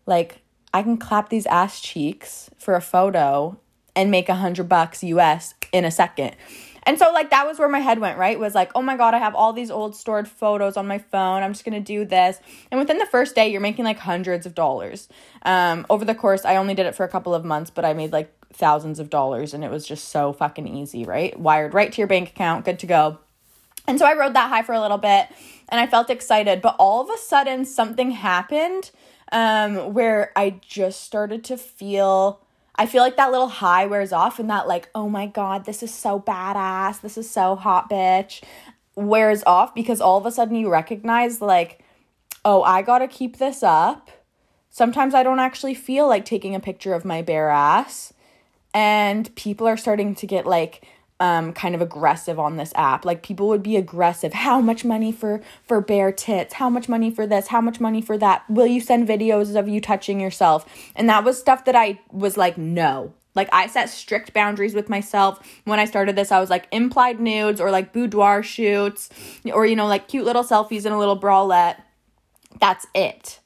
Like, 0.06 0.42
I 0.74 0.84
can 0.84 0.98
clap 0.98 1.30
these 1.30 1.46
ass 1.48 1.82
cheeks 1.82 2.50
for 2.58 2.76
a 2.76 2.82
photo 2.82 3.60
and 3.96 4.10
make 4.10 4.30
a 4.30 4.36
hundred 4.36 4.70
bucks 4.70 5.04
US 5.04 5.54
in 5.74 5.84
a 5.84 5.92
second. 5.92 6.36
And 6.84 6.98
so 6.98 7.12
like 7.12 7.30
that 7.30 7.46
was 7.46 7.60
where 7.60 7.70
my 7.70 7.80
head 7.80 8.00
went, 8.00 8.18
right? 8.18 8.40
Was 8.40 8.56
like, 8.56 8.72
"Oh 8.76 8.82
my 8.82 8.98
god, 8.98 9.14
I 9.14 9.20
have 9.20 9.36
all 9.36 9.54
these 9.54 9.70
old 9.70 9.96
stored 9.96 10.28
photos 10.28 10.78
on 10.78 10.88
my 10.88 10.98
phone. 10.98 11.44
I'm 11.44 11.54
just 11.54 11.64
going 11.64 11.74
to 11.74 11.80
do 11.80 12.06
this." 12.06 12.40
And 12.72 12.80
within 12.80 12.98
the 12.98 13.06
first 13.06 13.36
day, 13.36 13.50
you're 13.50 13.62
making 13.62 13.86
like 13.86 14.00
hundreds 14.00 14.46
of 14.46 14.56
dollars. 14.56 15.08
Um 15.44 15.86
over 15.90 16.06
the 16.06 16.16
course, 16.16 16.46
I 16.46 16.56
only 16.56 16.74
did 16.74 16.86
it 16.86 16.96
for 16.96 17.04
a 17.04 17.10
couple 17.10 17.36
of 17.36 17.46
months, 17.46 17.70
but 17.70 17.86
I 17.86 17.94
made 17.94 18.12
like 18.12 18.34
thousands 18.54 19.00
of 19.00 19.10
dollars 19.10 19.54
and 19.54 19.64
it 19.64 19.72
was 19.72 19.88
just 19.88 20.10
so 20.10 20.34
fucking 20.34 20.68
easy, 20.68 21.06
right? 21.06 21.40
Wired 21.40 21.74
right 21.74 21.92
to 21.92 21.98
your 22.02 22.08
bank 22.08 22.30
account, 22.30 22.66
good 22.66 22.80
to 22.80 22.88
go. 22.88 23.20
And 23.88 23.98
so 23.98 24.06
I 24.06 24.18
rode 24.18 24.34
that 24.36 24.50
high 24.50 24.62
for 24.62 24.74
a 24.74 24.82
little 24.82 24.98
bit 24.98 25.28
and 25.70 25.80
I 25.80 25.88
felt 25.88 26.10
excited, 26.10 26.62
but 26.62 26.76
all 26.78 27.02
of 27.02 27.10
a 27.10 27.18
sudden 27.18 27.66
something 27.66 28.12
happened 28.12 28.92
um 29.32 29.94
where 29.94 30.32
I 30.36 30.60
just 30.62 31.04
started 31.04 31.44
to 31.46 31.58
feel 31.58 32.42
I 32.82 32.88
feel 32.88 33.04
like 33.04 33.18
that 33.18 33.30
little 33.30 33.48
high 33.48 33.86
wears 33.86 34.12
off 34.12 34.40
and 34.40 34.50
that 34.50 34.68
like, 34.68 34.90
oh 34.96 35.08
my 35.08 35.28
god, 35.28 35.66
this 35.66 35.84
is 35.84 35.94
so 35.94 36.20
badass. 36.20 37.00
This 37.02 37.16
is 37.16 37.30
so 37.30 37.56
hot 37.56 37.92
bitch 37.92 38.42
wears 38.96 39.44
off 39.46 39.76
because 39.76 40.02
all 40.02 40.18
of 40.18 40.26
a 40.26 40.32
sudden 40.32 40.56
you 40.56 40.68
recognize 40.68 41.44
like, 41.44 41.84
oh, 42.44 42.64
I 42.64 42.82
got 42.82 42.98
to 42.98 43.08
keep 43.08 43.38
this 43.38 43.62
up. 43.62 44.10
Sometimes 44.72 45.14
I 45.14 45.22
don't 45.22 45.38
actually 45.40 45.76
feel 45.76 46.08
like 46.08 46.26
taking 46.26 46.56
a 46.56 46.60
picture 46.60 46.96
of 46.96 47.06
my 47.06 47.22
bare 47.22 47.52
ass 47.52 48.14
and 48.74 49.34
people 49.36 49.68
are 49.68 49.78
starting 49.78 50.16
to 50.16 50.26
get 50.26 50.48
like 50.48 50.84
um, 51.22 51.54
kind 51.54 51.75
of 51.75 51.82
aggressive 51.82 52.40
on 52.40 52.58
this 52.58 52.74
app. 52.75 53.06
Like 53.06 53.22
people 53.22 53.48
would 53.50 53.62
be 53.62 53.78
aggressive. 53.78 54.34
How 54.34 54.60
much 54.60 54.84
money 54.84 55.12
for 55.12 55.40
for 55.63 55.80
bare 55.80 56.12
tits? 56.12 56.56
How 56.56 56.68
much 56.68 56.90
money 56.90 57.12
for 57.12 57.28
this? 57.28 57.48
How 57.48 57.62
much 57.62 57.80
money 57.80 58.01
for 58.01 58.18
that? 58.18 58.44
Will 58.50 58.66
you 58.66 58.82
send 58.82 59.08
videos 59.08 59.56
of 59.56 59.70
you 59.70 59.80
touching 59.80 60.20
yourself? 60.20 60.66
And 60.96 61.08
that 61.10 61.24
was 61.24 61.40
stuff 61.40 61.63
that 61.66 61.75
I 61.75 62.01
was 62.12 62.38
like, 62.38 62.58
no. 62.58 63.13
Like 63.36 63.50
I 63.54 63.68
set 63.68 63.90
strict 63.90 64.34
boundaries 64.34 64.74
with 64.74 64.90
myself 64.90 65.40
when 65.63 65.80
I 65.80 65.86
started 65.86 66.16
this. 66.16 66.32
I 66.32 66.40
was 66.40 66.50
like 66.50 66.68
implied 66.72 67.20
nudes 67.20 67.62
or 67.62 67.70
like 67.70 67.94
boudoir 67.94 68.42
shoots 68.42 69.10
or 69.54 69.66
you 69.68 69.75
know 69.75 69.88
like 69.88 70.08
cute 70.08 70.25
little 70.25 70.44
selfies 70.44 70.88
in 70.88 70.92
a 70.92 71.00
little 71.00 71.20
bralette. 71.20 71.78
That's 72.60 72.88
it. 72.96 73.40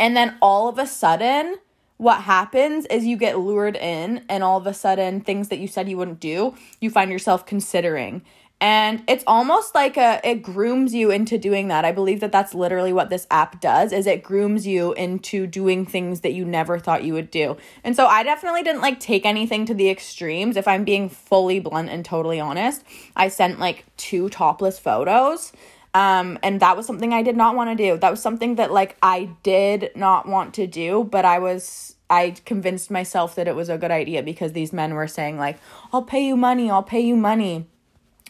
And 0.00 0.16
then 0.16 0.36
all 0.40 0.68
of 0.68 0.78
a 0.78 0.86
sudden, 0.86 1.56
what 1.96 2.22
happens 2.22 2.86
is 2.86 3.04
you 3.04 3.16
get 3.16 3.38
lured 3.38 3.76
in 3.76 4.24
and 4.28 4.42
all 4.42 4.58
of 4.58 4.66
a 4.66 4.74
sudden 4.74 5.20
things 5.20 5.48
that 5.48 5.58
you 5.58 5.68
said 5.68 5.88
you 5.88 5.96
wouldn't 5.96 6.20
do 6.20 6.54
you 6.80 6.90
find 6.90 7.10
yourself 7.10 7.46
considering. 7.46 8.22
And 8.60 9.02
it's 9.08 9.24
almost 9.26 9.74
like 9.74 9.96
a 9.96 10.20
it 10.24 10.36
grooms 10.36 10.94
you 10.94 11.10
into 11.10 11.36
doing 11.36 11.68
that. 11.68 11.84
I 11.84 11.92
believe 11.92 12.20
that 12.20 12.32
that's 12.32 12.54
literally 12.54 12.92
what 12.92 13.10
this 13.10 13.26
app 13.30 13.60
does 13.60 13.92
is 13.92 14.06
it 14.06 14.22
grooms 14.22 14.66
you 14.66 14.92
into 14.94 15.46
doing 15.46 15.84
things 15.84 16.20
that 16.20 16.32
you 16.32 16.44
never 16.44 16.78
thought 16.78 17.04
you 17.04 17.12
would 17.12 17.30
do. 17.30 17.56
And 17.82 17.94
so 17.94 18.06
i 18.06 18.22
definitely 18.22 18.62
didn't 18.62 18.80
like 18.80 19.00
take 19.00 19.26
anything 19.26 19.66
to 19.66 19.74
the 19.74 19.90
extremes. 19.90 20.56
If 20.56 20.66
i'm 20.66 20.84
being 20.84 21.08
fully 21.08 21.60
blunt 21.60 21.90
and 21.90 22.04
totally 22.04 22.40
honest 22.40 22.82
i 23.16 23.28
sent 23.28 23.58
like 23.58 23.84
two 23.96 24.28
topless 24.30 24.78
photos 24.78 25.52
um, 25.94 26.38
and 26.42 26.58
that 26.60 26.76
was 26.76 26.86
something 26.86 27.12
I 27.12 27.22
did 27.22 27.36
not 27.36 27.54
want 27.54 27.70
to 27.70 27.76
do. 27.76 27.96
That 27.96 28.10
was 28.10 28.20
something 28.20 28.56
that 28.56 28.72
like 28.72 28.96
I 29.02 29.30
did 29.44 29.92
not 29.94 30.28
want 30.28 30.52
to 30.54 30.66
do, 30.66 31.04
but 31.04 31.24
I 31.24 31.38
was 31.38 31.94
I 32.10 32.34
convinced 32.44 32.90
myself 32.90 33.36
that 33.36 33.46
it 33.46 33.54
was 33.54 33.68
a 33.68 33.78
good 33.78 33.92
idea 33.92 34.22
because 34.22 34.52
these 34.52 34.72
men 34.72 34.94
were 34.94 35.06
saying 35.06 35.38
like, 35.38 35.58
"I'll 35.92 36.02
pay 36.02 36.26
you 36.26 36.36
money, 36.36 36.68
I'll 36.68 36.82
pay 36.82 37.00
you 37.00 37.16
money." 37.16 37.66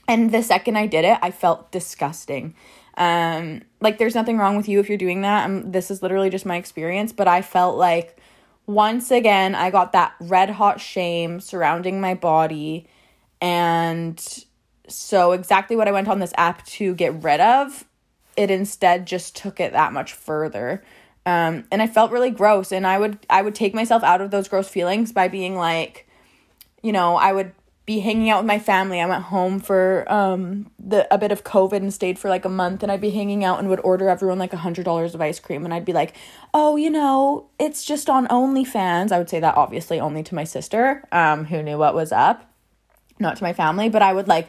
And 0.06 0.30
the 0.30 0.42
second 0.42 0.76
I 0.76 0.86
did 0.86 1.06
it, 1.06 1.18
I 1.22 1.30
felt 1.30 1.72
disgusting. 1.72 2.54
Um, 2.98 3.62
like 3.80 3.96
there's 3.96 4.14
nothing 4.14 4.36
wrong 4.36 4.56
with 4.56 4.68
you 4.68 4.78
if 4.78 4.88
you're 4.90 4.98
doing 4.98 5.22
that. 5.22 5.46
Um, 5.46 5.72
this 5.72 5.90
is 5.90 6.02
literally 6.02 6.28
just 6.28 6.44
my 6.44 6.56
experience, 6.56 7.12
but 7.12 7.26
I 7.26 7.40
felt 7.40 7.78
like 7.78 8.18
once 8.66 9.10
again 9.10 9.54
I 9.54 9.70
got 9.70 9.92
that 9.92 10.14
red 10.20 10.50
hot 10.50 10.80
shame 10.80 11.40
surrounding 11.40 12.00
my 12.00 12.14
body 12.14 12.86
and 13.40 14.44
so, 14.88 15.32
exactly 15.32 15.76
what 15.76 15.88
I 15.88 15.92
went 15.92 16.08
on 16.08 16.20
this 16.20 16.32
app 16.36 16.64
to 16.66 16.94
get 16.94 17.22
rid 17.22 17.40
of, 17.40 17.84
it 18.36 18.50
instead 18.50 19.06
just 19.06 19.36
took 19.36 19.60
it 19.60 19.72
that 19.72 19.92
much 19.92 20.12
further. 20.12 20.82
Um, 21.26 21.64
and 21.70 21.80
I 21.80 21.86
felt 21.86 22.10
really 22.10 22.30
gross. 22.30 22.72
And 22.72 22.86
I 22.86 22.98
would 22.98 23.18
I 23.30 23.42
would 23.42 23.54
take 23.54 23.74
myself 23.74 24.02
out 24.02 24.20
of 24.20 24.30
those 24.30 24.48
gross 24.48 24.68
feelings 24.68 25.12
by 25.12 25.28
being 25.28 25.56
like, 25.56 26.06
you 26.82 26.92
know, 26.92 27.16
I 27.16 27.32
would 27.32 27.52
be 27.86 28.00
hanging 28.00 28.30
out 28.30 28.42
with 28.42 28.46
my 28.46 28.58
family. 28.58 29.00
I 29.00 29.06
went 29.06 29.24
home 29.24 29.60
for 29.60 30.10
um 30.12 30.70
the 30.78 31.12
a 31.12 31.18
bit 31.18 31.32
of 31.32 31.44
COVID 31.44 31.76
and 31.76 31.92
stayed 31.92 32.18
for 32.18 32.28
like 32.28 32.44
a 32.44 32.50
month 32.50 32.82
and 32.82 32.92
I'd 32.92 33.00
be 33.00 33.10
hanging 33.10 33.44
out 33.44 33.58
and 33.58 33.68
would 33.68 33.80
order 33.80 34.08
everyone 34.08 34.38
like 34.38 34.52
a 34.52 34.58
hundred 34.58 34.84
dollars 34.84 35.14
of 35.14 35.20
ice 35.20 35.40
cream 35.40 35.64
and 35.64 35.72
I'd 35.72 35.84
be 35.84 35.92
like, 35.92 36.14
Oh, 36.52 36.76
you 36.76 36.90
know, 36.90 37.46
it's 37.58 37.84
just 37.84 38.10
on 38.10 38.26
OnlyFans. 38.28 39.12
I 39.12 39.18
would 39.18 39.30
say 39.30 39.40
that 39.40 39.56
obviously 39.56 40.00
only 40.00 40.22
to 40.24 40.34
my 40.34 40.44
sister, 40.44 41.04
um, 41.12 41.46
who 41.46 41.62
knew 41.62 41.78
what 41.78 41.94
was 41.94 42.12
up, 42.12 42.50
not 43.18 43.36
to 43.36 43.42
my 43.42 43.54
family, 43.54 43.88
but 43.88 44.02
I 44.02 44.12
would 44.12 44.28
like 44.28 44.48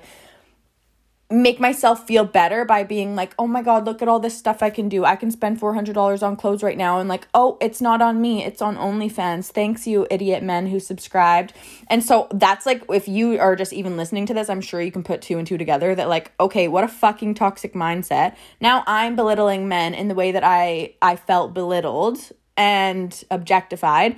make 1.30 1.60
myself 1.60 2.06
feel 2.06 2.24
better 2.24 2.66
by 2.66 2.84
being 2.84 3.16
like, 3.16 3.34
oh 3.40 3.48
my 3.48 3.64
God, 3.64 3.86
look 3.86 4.04
at 4.04 4.08
all 4.08 4.20
this 4.20 4.38
stuff 4.38 4.62
I 4.62 4.70
can 4.70 4.88
do. 4.88 5.04
I 5.06 5.16
can 5.16 5.32
spend 5.32 5.60
$400 5.60 6.22
on 6.22 6.36
clothes 6.36 6.62
right 6.62 6.78
now. 6.78 7.00
And 7.00 7.10
like, 7.10 7.28
oh, 7.34 7.58
it's 7.60 7.82
not 7.82 8.00
on 8.00 8.22
me, 8.22 8.44
it's 8.44 8.62
on 8.62 8.78
OnlyFans. 8.78 9.48
Thanks, 9.52 9.88
you 9.88 10.06
idiot 10.12 10.44
men 10.44 10.68
who 10.68 10.80
subscribed. 10.80 11.54
And 11.88 12.04
so 12.04 12.28
that's 12.32 12.68
like, 12.68 12.84
if 12.90 13.08
you 13.08 13.40
are 13.40 13.56
just 13.56 13.74
even 13.74 13.98
listening 13.98 14.28
to 14.28 14.36
this, 14.36 14.50
I'm 14.50 14.62
sure 14.62 14.82
you 14.82 14.92
can 14.92 15.04
put 15.04 15.24
two 15.24 15.40
and 15.40 15.48
two 15.48 15.58
together 15.58 15.96
that 15.96 16.10
like, 16.10 16.32
okay, 16.40 16.68
what 16.68 16.84
a 16.84 16.88
fucking 16.88 17.34
toxic 17.34 17.74
mindset. 17.74 18.36
Now 18.62 18.84
I'm 18.86 19.16
belittling 19.16 19.68
men 19.68 19.96
in 19.96 20.10
the 20.10 20.16
way 20.16 20.32
that 20.32 20.44
I, 20.44 20.94
I 21.02 21.16
felt 21.16 21.56
belittled 21.56 22.20
and 22.56 23.24
objectified. 23.32 24.16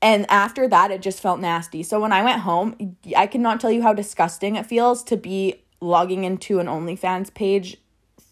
And 0.00 0.24
after 0.30 0.68
that, 0.68 0.92
it 0.92 1.02
just 1.02 1.20
felt 1.20 1.40
nasty. 1.40 1.82
So 1.82 2.00
when 2.00 2.12
I 2.12 2.22
went 2.22 2.42
home, 2.42 2.96
I 3.16 3.26
cannot 3.26 3.60
tell 3.60 3.72
you 3.72 3.82
how 3.82 3.92
disgusting 3.92 4.54
it 4.54 4.64
feels 4.64 5.02
to 5.04 5.16
be 5.16 5.64
logging 5.80 6.24
into 6.24 6.58
an 6.58 6.66
OnlyFans 6.66 7.32
page 7.32 7.76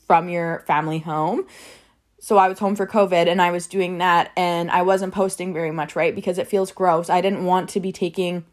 from 0.07 0.29
your 0.29 0.61
family 0.67 0.99
home. 0.99 1.47
So 2.19 2.39
I 2.39 2.49
was 2.49 2.59
home 2.59 2.75
for 2.75 2.87
COVID 2.87 3.29
and 3.29 3.41
I 3.41 3.51
was 3.51 3.67
doing 3.67 3.99
that 3.99 4.33
and 4.37 4.71
I 4.71 4.83
wasn't 4.83 5.15
posting 5.15 5.53
very 5.53 5.71
much, 5.71 5.95
right? 5.95 6.15
Because 6.15 6.39
it 6.39 6.49
feels 6.49 6.73
gross. 6.73 7.09
I 7.09 7.21
didn't 7.21 7.45
want 7.45 7.71
to 7.71 7.81
be 7.81 7.93
taking 7.93 8.45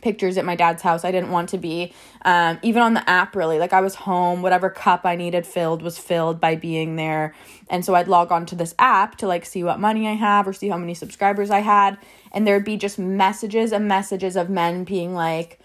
pictures 0.00 0.38
at 0.38 0.44
my 0.44 0.56
dad's 0.56 0.82
house. 0.82 1.04
I 1.04 1.12
didn't 1.12 1.30
want 1.30 1.48
to 1.50 1.58
be 1.58 1.92
um, 2.24 2.58
even 2.62 2.82
on 2.82 2.94
the 2.94 3.08
app 3.08 3.36
really. 3.36 3.58
Like 3.58 3.72
I 3.72 3.80
was 3.80 3.94
home, 3.94 4.42
whatever 4.42 4.70
cup 4.70 5.02
I 5.04 5.16
needed 5.16 5.46
filled 5.46 5.82
was 5.82 5.98
filled 5.98 6.40
by 6.40 6.56
being 6.56 6.96
there. 6.96 7.34
And 7.68 7.84
so 7.84 7.94
I'd 7.94 8.08
log 8.08 8.32
on 8.32 8.46
to 8.46 8.54
this 8.54 8.74
app 8.78 9.16
to 9.18 9.26
like 9.26 9.44
see 9.44 9.64
what 9.64 9.80
money 9.80 10.08
I 10.08 10.12
have 10.12 10.46
or 10.48 10.52
see 10.52 10.68
how 10.68 10.78
many 10.78 10.94
subscribers 10.94 11.50
I 11.50 11.60
had. 11.60 11.98
And 12.32 12.46
there'd 12.46 12.64
be 12.64 12.76
just 12.76 12.98
messages 12.98 13.72
and 13.72 13.86
messages 13.86 14.36
of 14.36 14.50
men 14.50 14.84
being 14.84 15.14
like, 15.14 15.60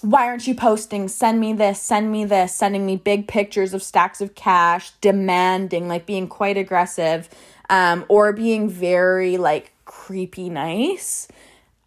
why 0.00 0.26
aren't 0.26 0.46
you 0.46 0.54
posting? 0.54 1.08
Send 1.08 1.40
me 1.40 1.52
this, 1.52 1.80
send 1.80 2.12
me 2.12 2.24
this, 2.24 2.54
sending 2.54 2.86
me 2.86 2.96
big 2.96 3.26
pictures 3.26 3.74
of 3.74 3.82
stacks 3.82 4.20
of 4.20 4.34
cash, 4.34 4.92
demanding, 5.00 5.88
like 5.88 6.06
being 6.06 6.28
quite 6.28 6.56
aggressive, 6.56 7.28
um, 7.68 8.04
or 8.08 8.32
being 8.32 8.68
very 8.68 9.36
like 9.36 9.72
creepy 9.84 10.50
nice. 10.50 11.28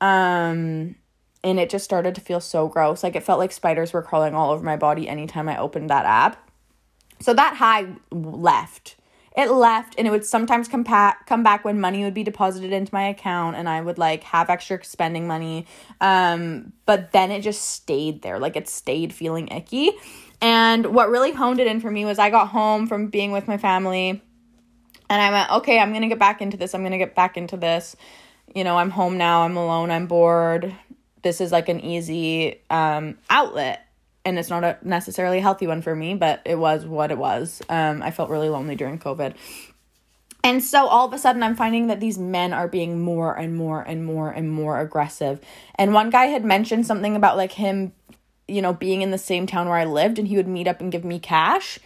Um, 0.02 0.96
and 1.44 1.60
it 1.60 1.70
just 1.70 1.86
started 1.86 2.16
to 2.16 2.22
feel 2.22 2.40
so 2.40 2.68
gross. 2.68 3.04
Like 3.04 3.16
it 3.16 3.24
felt 3.24 3.40
like 3.40 3.52
spiders 3.52 3.94
were 3.94 4.02
crawling 4.02 4.36
all 4.36 4.52
over 4.52 4.64
my 4.64 4.78
body 4.78 5.08
anytime 5.08 5.48
I 5.48 5.58
opened 5.58 5.90
that 5.90 6.06
app. 6.06 6.50
So 7.20 7.34
that 7.34 7.56
high 7.56 7.88
left 8.12 8.96
it 9.36 9.50
left 9.50 9.96
and 9.98 10.08
it 10.08 10.12
would 10.12 10.26
sometimes 10.26 10.68
come, 10.68 10.84
pa- 10.84 11.18
come 11.26 11.42
back 11.42 11.64
when 11.64 11.80
money 11.80 12.04
would 12.04 12.14
be 12.14 12.24
deposited 12.24 12.74
into 12.74 12.94
my 12.94 13.08
account 13.08 13.56
and 13.56 13.70
I 13.70 13.82
would 13.82 13.98
like 13.98 14.24
have 14.24 14.50
extra 14.50 14.84
spending 14.84 15.26
money. 15.26 15.66
Um, 16.02 16.74
but 16.86 17.14
then 17.14 17.32
it 17.32 17.42
just 17.42 17.70
stayed 17.70 18.22
there. 18.24 18.40
Like 18.40 18.56
it 18.56 18.68
stayed 18.68 19.14
feeling 19.14 19.48
icky. 19.48 19.92
And 20.42 20.88
what 20.88 21.10
really 21.10 21.32
honed 21.32 21.60
it 21.60 21.68
in 21.68 21.80
for 21.80 21.90
me 21.90 22.04
was 22.04 22.20
I 22.20 22.30
got 22.30 22.50
home 22.50 22.88
from 22.88 23.08
being 23.08 23.32
with 23.32 23.48
my 23.48 23.58
family 23.58 24.22
and 25.10 25.22
I 25.22 25.32
went, 25.32 25.52
okay, 25.52 25.80
I'm 25.80 25.92
going 25.92 26.02
to 26.02 26.08
get 26.08 26.20
back 26.20 26.42
into 26.42 26.58
this. 26.58 26.74
I'm 26.74 26.82
going 26.82 26.94
to 26.94 26.98
get 26.98 27.16
back 27.16 27.38
into 27.38 27.58
this. 27.58 27.96
You 28.56 28.64
know, 28.64 28.78
I'm 28.78 28.90
home 28.90 29.18
now. 29.18 29.44
I'm 29.44 29.56
alone. 29.56 29.92
I'm 29.92 30.08
bored. 30.08 30.76
This 31.22 31.40
is 31.40 31.52
like 31.52 31.70
an 31.70 31.80
easy 31.82 32.62
um, 32.70 33.18
outlet 33.30 33.91
and 34.24 34.38
it's 34.38 34.50
not 34.50 34.64
a 34.64 34.78
necessarily 34.84 35.40
a 35.40 35.42
healthy 35.42 35.68
one 35.68 35.82
for 35.82 35.96
me, 35.96 36.14
but 36.14 36.42
it 36.46 36.56
was 36.56 36.86
what 36.86 37.12
it 37.12 37.18
was. 37.18 37.62
Um, 37.70 38.02
I 38.02 38.12
felt 38.12 38.30
really 38.30 38.50
lonely 38.50 38.76
during 38.76 39.00
COVID. 39.00 39.34
And 40.44 40.64
so 40.64 40.88
all 40.88 41.06
of 41.06 41.14
a 41.14 41.20
sudden, 41.20 41.44
I'm 41.44 41.56
finding 41.56 41.88
that 41.88 42.00
these 42.00 42.18
men 42.18 42.52
are 42.52 42.68
being 42.68 43.00
more 43.00 43.38
and 43.38 43.56
more 43.56 43.82
and 43.82 44.06
more 44.06 44.32
and 44.32 44.50
more 44.50 44.80
aggressive. 44.80 45.40
And 45.76 45.94
one 45.94 46.10
guy 46.10 46.26
had 46.28 46.44
mentioned 46.44 46.88
something 46.88 47.16
about 47.16 47.38
like 47.38 47.52
him, 47.52 47.94
you 48.48 48.62
know, 48.62 48.74
being 48.74 49.02
in 49.02 49.12
the 49.12 49.18
same 49.18 49.46
town 49.46 49.70
where 49.70 49.78
I 49.78 49.86
lived, 49.86 50.18
and 50.18 50.28
he 50.28 50.38
would 50.38 50.48
meet 50.48 50.68
up 50.68 50.82
and 50.82 50.92
give 50.92 51.06
me 51.06 51.20
cash 51.20 51.80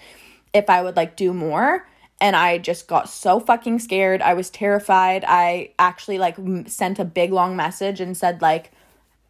if 0.53 0.69
I 0.69 0.81
would 0.81 0.95
like 0.95 1.17
do 1.17 1.33
more. 1.33 1.87
And 2.21 2.33
I 2.33 2.57
just 2.57 2.87
got 2.87 3.09
so 3.09 3.41
fucking 3.41 3.79
scared. 3.79 4.21
I 4.21 4.35
was 4.35 4.49
terrified. 4.49 5.25
I 5.27 5.71
actually 5.77 6.17
like 6.17 6.37
sent 6.67 6.97
a 6.97 7.05
big 7.05 7.33
long 7.33 7.57
message 7.57 7.99
and 7.99 8.15
said, 8.15 8.41
like, 8.41 8.71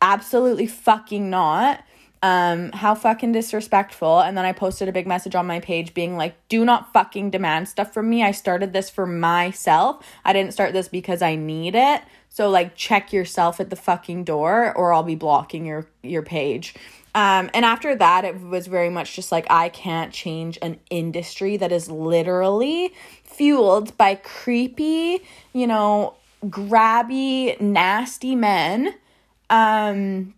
absolutely 0.02 0.68
fucking 0.68 1.32
not 1.32 1.84
um, 2.26 2.72
how 2.72 2.96
fucking 2.96 3.34
disrespectful. 3.34 4.20
And 4.20 4.36
then 4.36 4.46
I 4.46 4.52
posted 4.52 4.90
a 4.90 4.92
big 4.92 5.06
message 5.06 5.36
on 5.36 5.46
my 5.46 5.60
page 5.60 5.94
being 5.94 6.18
like, 6.18 6.36
do 6.50 6.66
not 6.66 6.92
fucking 6.92 7.30
demand 7.30 7.70
stuff 7.70 7.94
from 7.94 8.10
me. 8.10 8.24
I 8.24 8.32
started 8.32 8.74
this 8.74 8.90
for 8.90 9.06
myself. 9.06 10.04
I 10.26 10.34
didn't 10.34 10.52
start 10.52 10.74
this 10.74 10.88
because 10.88 11.22
I 11.22 11.36
need 11.36 11.76
it. 11.76 12.02
So 12.30 12.50
like 12.50 12.76
check 12.76 13.14
yourself 13.14 13.60
at 13.60 13.70
the 13.70 13.76
fucking 13.76 14.24
door 14.24 14.76
or 14.76 14.92
I'll 14.92 15.04
be 15.04 15.14
blocking 15.14 15.68
your 15.68 15.86
your 16.02 16.24
page. 16.24 16.74
Um, 17.14 17.52
and 17.54 17.64
after 17.64 17.96
that, 17.96 18.26
it 18.26 18.42
was 18.42 18.66
very 18.66 18.90
much 18.90 19.16
just 19.16 19.32
like 19.32 19.46
I 19.52 19.70
can't 19.70 20.12
change 20.12 20.58
an 20.64 20.80
industry 20.90 21.58
that 21.58 21.72
is 21.72 21.92
literally 21.92 22.92
fueled 23.24 23.96
by 23.98 24.16
creepy, 24.16 25.22
you 25.54 25.68
know, 25.68 26.16
grabby, 26.44 27.62
nasty 27.62 28.36
men. 28.36 28.96
Um, 29.52 30.34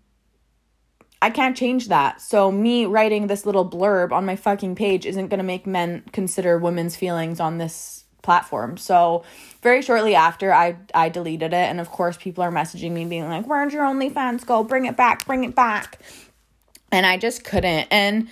I 1.22 1.30
can't 1.30 1.58
change 1.58 1.88
that. 1.88 2.22
So 2.22 2.52
me 2.52 2.86
writing 2.86 3.28
this 3.28 3.46
little 3.46 3.68
blurb 3.68 4.12
on 4.12 4.26
my 4.26 4.36
fucking 4.36 4.76
page 4.76 5.06
isn't 5.06 5.30
going 5.30 5.40
to 5.40 5.44
make 5.44 5.66
men 5.66 6.04
consider 6.12 6.58
women's 6.58 6.96
feelings 6.96 7.40
on 7.40 7.58
this 7.58 8.06
platform. 8.22 8.78
So 8.78 9.24
very 9.62 9.82
shortly 9.82 10.14
after 10.14 10.54
I 10.54 10.76
I 10.94 11.10
deleted 11.10 11.54
it 11.54 11.70
and 11.70 11.80
of 11.80 11.90
course 11.90 12.18
people 12.18 12.44
are 12.44 12.52
messaging 12.52 12.92
me 12.92 13.06
being 13.06 13.28
like, 13.30 13.46
"Where'd 13.46 13.74
your 13.74 13.86
OnlyFans 13.86 14.46
go? 14.46 14.64
Bring 14.64 14.86
it 14.86 14.98
back, 14.98 15.26
bring 15.26 15.44
it 15.44 15.56
back." 15.56 16.00
And 16.92 17.06
I 17.06 17.18
just 17.18 17.44
couldn't. 17.44 17.88
And 17.90 18.28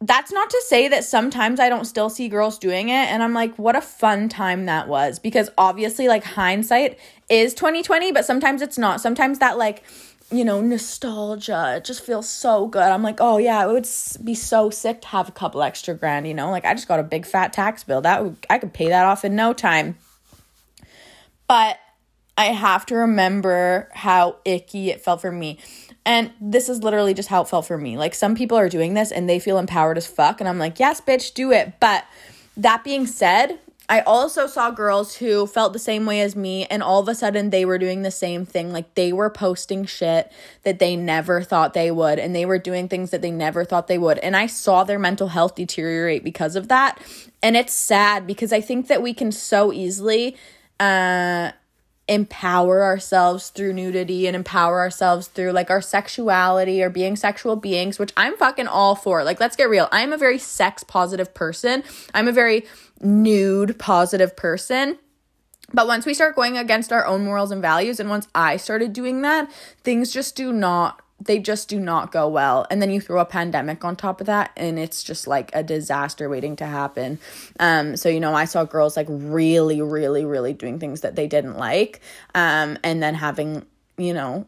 that's 0.00 0.30
not 0.30 0.50
to 0.50 0.62
say 0.66 0.88
that 0.88 1.04
sometimes 1.04 1.58
I 1.58 1.70
don't 1.70 1.86
still 1.86 2.10
see 2.10 2.28
girls 2.28 2.58
doing 2.58 2.90
it 2.90 3.08
and 3.10 3.22
I'm 3.22 3.32
like 3.32 3.58
what 3.58 3.74
a 3.74 3.80
fun 3.80 4.28
time 4.28 4.66
that 4.66 4.88
was 4.88 5.18
because 5.18 5.48
obviously 5.56 6.06
like 6.06 6.22
hindsight 6.22 6.98
is 7.30 7.54
2020 7.54 8.12
but 8.12 8.26
sometimes 8.26 8.60
it's 8.60 8.76
not. 8.76 9.00
Sometimes 9.00 9.38
that 9.38 9.56
like 9.56 9.82
you 10.30 10.44
know, 10.44 10.60
nostalgia. 10.60 11.74
It 11.76 11.84
just 11.84 12.04
feels 12.04 12.28
so 12.28 12.66
good. 12.66 12.82
I'm 12.82 13.02
like, 13.02 13.18
oh 13.20 13.38
yeah, 13.38 13.64
it 13.64 13.72
would 13.72 13.88
be 14.24 14.34
so 14.34 14.70
sick 14.70 15.02
to 15.02 15.08
have 15.08 15.28
a 15.28 15.32
couple 15.32 15.62
extra 15.62 15.94
grand, 15.94 16.26
you 16.26 16.34
know? 16.34 16.50
Like 16.50 16.64
I 16.64 16.74
just 16.74 16.88
got 16.88 17.00
a 17.00 17.04
big 17.04 17.24
fat 17.26 17.52
tax 17.52 17.84
bill. 17.84 18.00
That 18.00 18.24
would, 18.24 18.36
I 18.50 18.58
could 18.58 18.72
pay 18.72 18.88
that 18.88 19.04
off 19.04 19.24
in 19.24 19.36
no 19.36 19.52
time. 19.52 19.96
But 21.48 21.78
I 22.36 22.46
have 22.46 22.84
to 22.86 22.96
remember 22.96 23.88
how 23.94 24.36
icky 24.44 24.90
it 24.90 25.00
felt 25.00 25.20
for 25.20 25.30
me. 25.30 25.58
And 26.04 26.32
this 26.40 26.68
is 26.68 26.82
literally 26.82 27.14
just 27.14 27.28
how 27.28 27.42
it 27.42 27.48
felt 27.48 27.66
for 27.66 27.78
me. 27.78 27.96
Like 27.96 28.14
some 28.14 28.34
people 28.34 28.58
are 28.58 28.68
doing 28.68 28.94
this 28.94 29.12
and 29.12 29.28
they 29.28 29.38
feel 29.38 29.58
empowered 29.58 29.96
as 29.96 30.06
fuck 30.06 30.40
and 30.40 30.48
I'm 30.48 30.58
like, 30.58 30.78
"Yes, 30.78 31.00
bitch, 31.00 31.34
do 31.34 31.50
it." 31.50 31.74
But 31.80 32.04
that 32.56 32.84
being 32.84 33.06
said, 33.06 33.58
I 33.88 34.00
also 34.00 34.46
saw 34.46 34.70
girls 34.70 35.16
who 35.16 35.46
felt 35.46 35.72
the 35.72 35.78
same 35.78 36.06
way 36.06 36.20
as 36.20 36.34
me, 36.34 36.64
and 36.66 36.82
all 36.82 37.00
of 37.00 37.08
a 37.08 37.14
sudden 37.14 37.50
they 37.50 37.64
were 37.64 37.78
doing 37.78 38.02
the 38.02 38.10
same 38.10 38.44
thing. 38.44 38.72
Like 38.72 38.94
they 38.94 39.12
were 39.12 39.30
posting 39.30 39.84
shit 39.84 40.32
that 40.64 40.78
they 40.78 40.96
never 40.96 41.42
thought 41.42 41.74
they 41.74 41.90
would, 41.90 42.18
and 42.18 42.34
they 42.34 42.46
were 42.46 42.58
doing 42.58 42.88
things 42.88 43.10
that 43.10 43.22
they 43.22 43.30
never 43.30 43.64
thought 43.64 43.86
they 43.86 43.98
would. 43.98 44.18
And 44.18 44.36
I 44.36 44.46
saw 44.46 44.84
their 44.84 44.98
mental 44.98 45.28
health 45.28 45.54
deteriorate 45.54 46.24
because 46.24 46.56
of 46.56 46.68
that. 46.68 47.00
And 47.42 47.56
it's 47.56 47.72
sad 47.72 48.26
because 48.26 48.52
I 48.52 48.60
think 48.60 48.88
that 48.88 49.02
we 49.02 49.14
can 49.14 49.30
so 49.30 49.72
easily 49.72 50.36
uh, 50.80 51.52
empower 52.08 52.84
ourselves 52.84 53.50
through 53.50 53.72
nudity 53.72 54.26
and 54.26 54.36
empower 54.36 54.78
ourselves 54.78 55.26
through 55.26 55.50
like 55.50 55.70
our 55.70 55.80
sexuality 55.80 56.82
or 56.82 56.88
being 56.88 57.16
sexual 57.16 57.56
beings, 57.56 57.98
which 57.98 58.12
I'm 58.16 58.36
fucking 58.36 58.68
all 58.68 58.94
for. 58.94 59.24
Like, 59.24 59.40
let's 59.40 59.56
get 59.56 59.68
real. 59.68 59.88
I'm 59.90 60.12
a 60.12 60.18
very 60.18 60.38
sex 60.38 60.84
positive 60.84 61.34
person. 61.34 61.82
I'm 62.14 62.28
a 62.28 62.32
very 62.32 62.64
nude 63.00 63.78
positive 63.78 64.36
person. 64.36 64.98
But 65.72 65.86
once 65.86 66.06
we 66.06 66.14
start 66.14 66.36
going 66.36 66.56
against 66.56 66.92
our 66.92 67.04
own 67.06 67.24
morals 67.24 67.50
and 67.50 67.60
values, 67.60 67.98
and 67.98 68.08
once 68.08 68.28
I 68.34 68.56
started 68.56 68.92
doing 68.92 69.22
that, 69.22 69.50
things 69.82 70.12
just 70.12 70.36
do 70.36 70.52
not, 70.52 71.02
they 71.20 71.40
just 71.40 71.68
do 71.68 71.80
not 71.80 72.12
go 72.12 72.28
well. 72.28 72.66
And 72.70 72.80
then 72.80 72.90
you 72.90 73.00
throw 73.00 73.20
a 73.20 73.24
pandemic 73.24 73.84
on 73.84 73.96
top 73.96 74.20
of 74.20 74.28
that, 74.28 74.52
and 74.56 74.78
it's 74.78 75.02
just 75.02 75.26
like 75.26 75.50
a 75.54 75.64
disaster 75.64 76.28
waiting 76.28 76.54
to 76.56 76.66
happen. 76.66 77.18
Um, 77.58 77.96
so, 77.96 78.08
you 78.08 78.20
know, 78.20 78.32
I 78.32 78.44
saw 78.44 78.64
girls 78.64 78.96
like 78.96 79.08
really, 79.10 79.82
really, 79.82 80.24
really 80.24 80.52
doing 80.52 80.78
things 80.78 81.00
that 81.00 81.16
they 81.16 81.26
didn't 81.26 81.58
like, 81.58 82.00
um, 82.34 82.78
and 82.84 83.02
then 83.02 83.14
having, 83.14 83.66
you 83.98 84.14
know, 84.14 84.46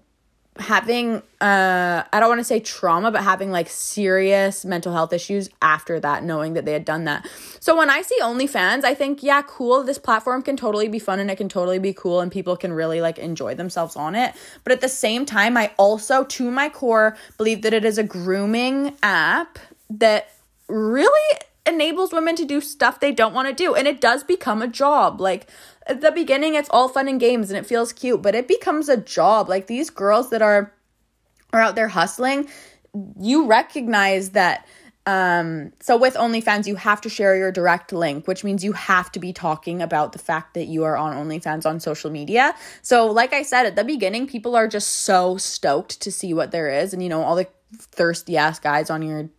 having 0.59 1.23
uh 1.41 2.03
I 2.13 2.21
don't 2.21 2.29
want 2.29 2.41
to 2.41 2.45
say 2.45 2.61
trauma 2.61 3.11
but 3.11 3.23
having 3.23 3.51
like 3.51 3.69
serious 3.69 4.65
mental 4.65 4.93
health 4.93 5.13
issues 5.13 5.49
after 5.63 6.01
that 6.01 6.25
knowing 6.25 6.55
that 6.55 6.65
they 6.65 6.73
had 6.73 6.85
done 6.85 7.05
that. 7.05 7.29
So 7.61 7.77
when 7.77 7.91
I 7.91 8.03
see 8.03 8.19
OnlyFans, 8.21 8.85
I 8.85 8.95
think 8.95 9.23
yeah, 9.23 9.43
cool, 9.43 9.85
this 9.85 9.99
platform 9.99 10.43
can 10.43 10.57
totally 10.57 10.89
be 10.89 10.99
fun 10.99 11.21
and 11.21 11.31
it 11.31 11.37
can 11.37 11.49
totally 11.49 11.79
be 11.79 11.93
cool 11.93 12.21
and 12.21 12.31
people 12.31 12.57
can 12.57 12.73
really 12.73 13.01
like 13.01 13.19
enjoy 13.19 13.55
themselves 13.55 13.97
on 13.97 14.15
it. 14.15 14.35
But 14.65 14.73
at 14.73 14.81
the 14.81 14.89
same 14.89 15.25
time, 15.27 15.57
I 15.57 15.73
also 15.77 16.25
to 16.25 16.51
my 16.51 16.69
core 16.69 17.17
believe 17.37 17.63
that 17.63 17.73
it 17.73 17.85
is 17.85 17.99
a 17.99 18.05
grooming 18.05 18.97
app 19.03 19.59
that 19.91 20.31
really 20.69 21.39
enables 21.67 22.13
women 22.13 22.35
to 22.35 22.45
do 22.45 22.61
stuff 22.61 22.99
they 22.99 23.13
don't 23.13 23.35
want 23.35 23.47
to 23.47 23.55
do 23.55 23.75
and 23.75 23.87
it 23.87 24.01
does 24.01 24.25
become 24.25 24.63
a 24.63 24.69
job. 24.69 25.21
Like 25.21 25.49
at 25.89 26.01
the 26.01 26.13
beginning 26.13 26.55
it's 26.55 26.69
all 26.71 26.89
fun 26.89 27.09
and 27.09 27.19
games 27.19 27.51
and 27.51 27.59
it 27.59 27.67
feels 27.67 27.93
cute, 27.93 28.23
but 28.23 28.35
it 28.35 28.47
becomes 28.47 28.89
a 28.89 28.97
job. 28.97 29.49
Like 29.49 29.67
these 29.67 29.91
girls 29.91 30.31
that 30.31 30.43
are 30.43 30.73
are 31.53 31.61
out 31.61 31.75
there 31.75 31.89
hustling, 31.89 32.49
you 33.19 33.47
recognize 33.47 34.31
that 34.31 34.67
um, 35.09 35.73
so 35.81 35.97
with 35.97 36.17
OnlyFans, 36.17 36.67
you 36.67 36.77
have 36.77 37.01
to 37.01 37.09
share 37.09 37.35
your 37.35 37.51
direct 37.51 37.95
link, 37.95 38.29
which 38.29 38.45
means 38.45 38.63
you 38.63 38.73
have 38.73 39.11
to 39.13 39.19
be 39.19 39.33
talking 39.33 39.81
about 39.81 40.13
the 40.13 40.19
fact 40.19 40.53
that 40.53 40.67
you 40.67 40.85
are 40.85 40.99
on 40.99 41.17
OnlyFans 41.17 41.65
on 41.65 41.81
social 41.81 42.11
media. 42.11 42.55
So, 42.83 43.07
like 43.07 43.33
I 43.33 43.41
said 43.41 43.65
at 43.65 43.75
the 43.75 43.85
beginning, 43.85 44.27
people 44.27 44.55
are 44.55 44.69
just 44.69 44.89
so 44.89 45.39
stoked 45.39 46.03
to 46.03 46.13
see 46.13 46.35
what 46.35 46.51
there 46.51 46.69
is, 46.69 46.93
and 46.93 47.03
you 47.03 47.09
know, 47.09 47.23
all 47.23 47.37
the 47.37 47.49
thirsty 47.73 48.37
ass 48.37 48.59
guys 48.59 48.91
on 48.91 49.01
your 49.01 49.31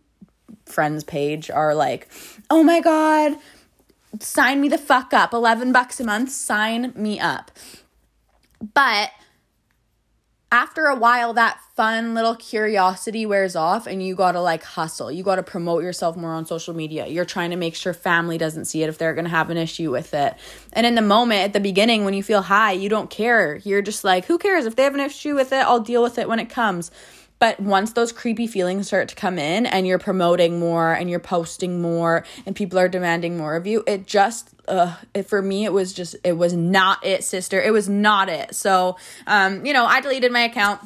friends 0.66 1.04
page 1.04 1.50
are 1.52 1.72
like, 1.76 2.08
"Oh 2.50 2.64
my 2.64 2.80
god, 2.80 3.36
sign 4.18 4.60
me 4.60 4.68
the 4.68 4.78
fuck 4.78 5.12
up. 5.12 5.32
11 5.32 5.72
bucks 5.72 6.00
a 6.00 6.04
month, 6.04 6.30
sign 6.30 6.92
me 6.96 7.20
up. 7.20 7.50
But 8.74 9.10
after 10.52 10.86
a 10.86 10.96
while, 10.96 11.32
that 11.34 11.60
fun 11.76 12.12
little 12.12 12.34
curiosity 12.34 13.24
wears 13.24 13.54
off, 13.54 13.86
and 13.86 14.02
you 14.02 14.16
gotta 14.16 14.40
like 14.40 14.64
hustle. 14.64 15.10
You 15.10 15.22
gotta 15.22 15.44
promote 15.44 15.84
yourself 15.84 16.16
more 16.16 16.32
on 16.32 16.44
social 16.44 16.74
media. 16.74 17.06
You're 17.06 17.24
trying 17.24 17.50
to 17.50 17.56
make 17.56 17.76
sure 17.76 17.94
family 17.94 18.36
doesn't 18.36 18.64
see 18.64 18.82
it 18.82 18.88
if 18.88 18.98
they're 18.98 19.14
gonna 19.14 19.28
have 19.28 19.50
an 19.50 19.56
issue 19.56 19.92
with 19.92 20.12
it. 20.12 20.34
And 20.72 20.86
in 20.86 20.96
the 20.96 21.02
moment, 21.02 21.42
at 21.42 21.52
the 21.52 21.60
beginning, 21.60 22.04
when 22.04 22.14
you 22.14 22.24
feel 22.24 22.42
high, 22.42 22.72
you 22.72 22.88
don't 22.88 23.08
care. 23.08 23.60
You're 23.64 23.80
just 23.80 24.02
like, 24.02 24.24
who 24.24 24.38
cares? 24.38 24.66
If 24.66 24.74
they 24.74 24.82
have 24.82 24.94
an 24.94 25.00
issue 25.00 25.36
with 25.36 25.52
it, 25.52 25.64
I'll 25.64 25.80
deal 25.80 26.02
with 26.02 26.18
it 26.18 26.28
when 26.28 26.40
it 26.40 26.50
comes. 26.50 26.90
But 27.40 27.58
once 27.58 27.94
those 27.94 28.12
creepy 28.12 28.46
feelings 28.46 28.86
start 28.86 29.08
to 29.08 29.16
come 29.16 29.38
in 29.38 29.66
and 29.66 29.86
you're 29.86 29.98
promoting 29.98 30.60
more 30.60 30.92
and 30.92 31.10
you're 31.10 31.18
posting 31.18 31.82
more 31.82 32.24
and 32.46 32.54
people 32.54 32.78
are 32.78 32.88
demanding 32.88 33.36
more 33.36 33.56
of 33.56 33.66
you, 33.66 33.82
it 33.86 34.06
just 34.06 34.50
uh 34.68 34.94
it, 35.14 35.24
for 35.24 35.42
me 35.42 35.64
it 35.64 35.72
was 35.72 35.92
just 35.92 36.14
it 36.22 36.34
was 36.34 36.52
not 36.52 37.04
it, 37.04 37.24
sister. 37.24 37.60
It 37.60 37.72
was 37.72 37.88
not 37.88 38.28
it. 38.28 38.54
So, 38.54 38.96
um, 39.26 39.66
you 39.66 39.72
know, 39.72 39.86
I 39.86 40.00
deleted 40.00 40.30
my 40.30 40.42
account 40.42 40.80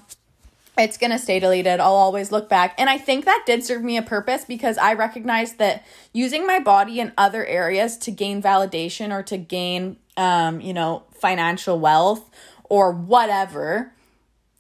it's 0.76 0.98
going 0.98 1.12
to 1.12 1.18
stay 1.18 1.38
deleted. 1.38 1.78
I'll 1.78 1.94
always 1.94 2.32
look 2.32 2.48
back. 2.48 2.74
And 2.78 2.90
I 2.90 2.98
think 2.98 3.26
that 3.26 3.44
did 3.46 3.62
serve 3.62 3.82
me 3.82 3.96
a 3.96 4.02
purpose 4.02 4.44
because 4.44 4.76
I 4.76 4.94
recognized 4.94 5.58
that 5.58 5.86
using 6.12 6.46
my 6.46 6.58
body 6.58 6.98
in 6.98 7.12
other 7.16 7.46
areas 7.46 7.96
to 7.98 8.10
gain 8.10 8.42
validation 8.42 9.12
or 9.12 9.22
to 9.24 9.36
gain, 9.36 9.98
um, 10.16 10.60
you 10.60 10.72
know, 10.72 11.04
financial 11.12 11.78
wealth 11.78 12.28
or 12.64 12.90
whatever, 12.90 13.92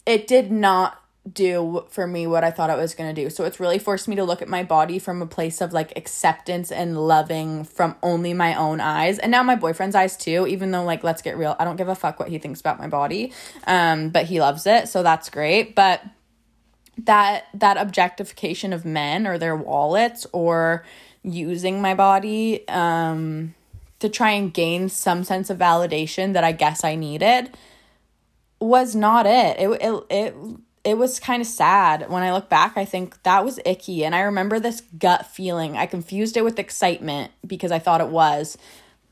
it 0.06 0.28
did 0.28 0.52
not 0.52 1.02
do 1.30 1.86
for 1.88 2.06
me 2.06 2.26
what 2.26 2.44
I 2.44 2.50
thought 2.50 2.68
it 2.68 2.76
was 2.76 2.94
going 2.94 3.14
to 3.14 3.22
do. 3.22 3.30
So 3.30 3.44
it's 3.44 3.58
really 3.58 3.78
forced 3.78 4.08
me 4.08 4.16
to 4.16 4.24
look 4.24 4.42
at 4.42 4.48
my 4.48 4.62
body 4.62 4.98
from 4.98 5.22
a 5.22 5.26
place 5.26 5.62
of 5.62 5.72
like 5.72 5.96
acceptance 5.96 6.70
and 6.70 6.98
loving 6.98 7.64
from 7.64 7.96
only 8.02 8.34
my 8.34 8.54
own 8.54 8.80
eyes. 8.80 9.18
And 9.18 9.30
now 9.30 9.42
my 9.42 9.56
boyfriend's 9.56 9.94
eyes 9.94 10.16
too, 10.16 10.46
even 10.46 10.70
though 10.70 10.84
like 10.84 11.02
let's 11.02 11.22
get 11.22 11.38
real, 11.38 11.56
I 11.58 11.64
don't 11.64 11.76
give 11.76 11.88
a 11.88 11.94
fuck 11.94 12.20
what 12.20 12.28
he 12.28 12.38
thinks 12.38 12.60
about 12.60 12.78
my 12.78 12.88
body. 12.88 13.32
Um 13.66 14.10
but 14.10 14.26
he 14.26 14.40
loves 14.40 14.66
it, 14.66 14.88
so 14.88 15.02
that's 15.02 15.30
great. 15.30 15.74
But 15.74 16.02
that 16.98 17.46
that 17.54 17.78
objectification 17.78 18.72
of 18.74 18.84
men 18.84 19.26
or 19.26 19.38
their 19.38 19.56
wallets 19.56 20.26
or 20.32 20.84
using 21.22 21.80
my 21.80 21.94
body 21.94 22.68
um 22.68 23.54
to 24.00 24.10
try 24.10 24.32
and 24.32 24.52
gain 24.52 24.90
some 24.90 25.24
sense 25.24 25.48
of 25.48 25.56
validation 25.56 26.34
that 26.34 26.44
I 26.44 26.52
guess 26.52 26.84
I 26.84 26.96
needed 26.96 27.56
was 28.60 28.94
not 28.94 29.24
it. 29.24 29.58
It 29.58 29.68
it 29.80 30.04
it 30.10 30.36
it 30.84 30.98
was 30.98 31.18
kind 31.18 31.40
of 31.40 31.48
sad 31.48 32.10
when 32.10 32.22
I 32.22 32.32
look 32.32 32.50
back. 32.50 32.76
I 32.76 32.84
think 32.84 33.22
that 33.22 33.44
was 33.44 33.58
icky. 33.64 34.04
And 34.04 34.14
I 34.14 34.20
remember 34.20 34.60
this 34.60 34.82
gut 34.98 35.26
feeling. 35.26 35.76
I 35.76 35.86
confused 35.86 36.36
it 36.36 36.44
with 36.44 36.58
excitement 36.58 37.32
because 37.46 37.72
I 37.72 37.78
thought 37.78 38.02
it 38.02 38.08
was, 38.08 38.58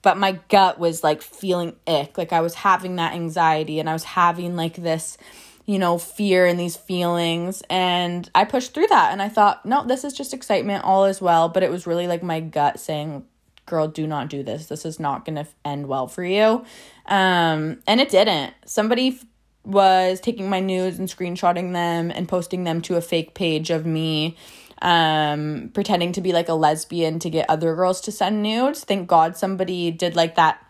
but 0.02 0.18
my 0.18 0.38
gut 0.48 0.78
was 0.78 1.02
like 1.02 1.22
feeling 1.22 1.74
ick. 1.86 2.18
Like 2.18 2.32
I 2.32 2.42
was 2.42 2.54
having 2.54 2.96
that 2.96 3.14
anxiety 3.14 3.80
and 3.80 3.88
I 3.88 3.94
was 3.94 4.04
having 4.04 4.54
like 4.54 4.74
this, 4.74 5.16
you 5.64 5.78
know, 5.78 5.96
fear 5.96 6.44
and 6.44 6.60
these 6.60 6.76
feelings. 6.76 7.62
And 7.70 8.28
I 8.34 8.44
pushed 8.44 8.74
through 8.74 8.88
that 8.88 9.12
and 9.12 9.22
I 9.22 9.30
thought, 9.30 9.64
no, 9.64 9.86
this 9.86 10.04
is 10.04 10.12
just 10.12 10.34
excitement. 10.34 10.84
All 10.84 11.06
is 11.06 11.22
well. 11.22 11.48
But 11.48 11.62
it 11.62 11.70
was 11.70 11.86
really 11.86 12.06
like 12.06 12.22
my 12.22 12.40
gut 12.40 12.80
saying, 12.80 13.24
girl, 13.64 13.88
do 13.88 14.06
not 14.06 14.28
do 14.28 14.42
this. 14.42 14.66
This 14.66 14.84
is 14.84 15.00
not 15.00 15.24
going 15.24 15.36
to 15.36 15.46
end 15.64 15.86
well 15.86 16.06
for 16.06 16.24
you. 16.24 16.66
Um, 17.06 17.78
and 17.86 18.00
it 18.00 18.10
didn't. 18.10 18.52
Somebody 18.66 19.18
was 19.64 20.20
taking 20.20 20.50
my 20.50 20.60
nudes 20.60 20.98
and 20.98 21.08
screenshotting 21.08 21.72
them 21.72 22.10
and 22.10 22.28
posting 22.28 22.64
them 22.64 22.82
to 22.82 22.96
a 22.96 23.00
fake 23.00 23.34
page 23.34 23.70
of 23.70 23.86
me 23.86 24.36
um 24.80 25.70
pretending 25.74 26.12
to 26.12 26.20
be 26.20 26.32
like 26.32 26.48
a 26.48 26.54
lesbian 26.54 27.20
to 27.20 27.30
get 27.30 27.48
other 27.48 27.74
girls 27.76 28.00
to 28.00 28.10
send 28.10 28.42
nudes. 28.42 28.82
Thank 28.82 29.08
god 29.08 29.36
somebody 29.36 29.92
did 29.92 30.16
like 30.16 30.34
that 30.34 30.64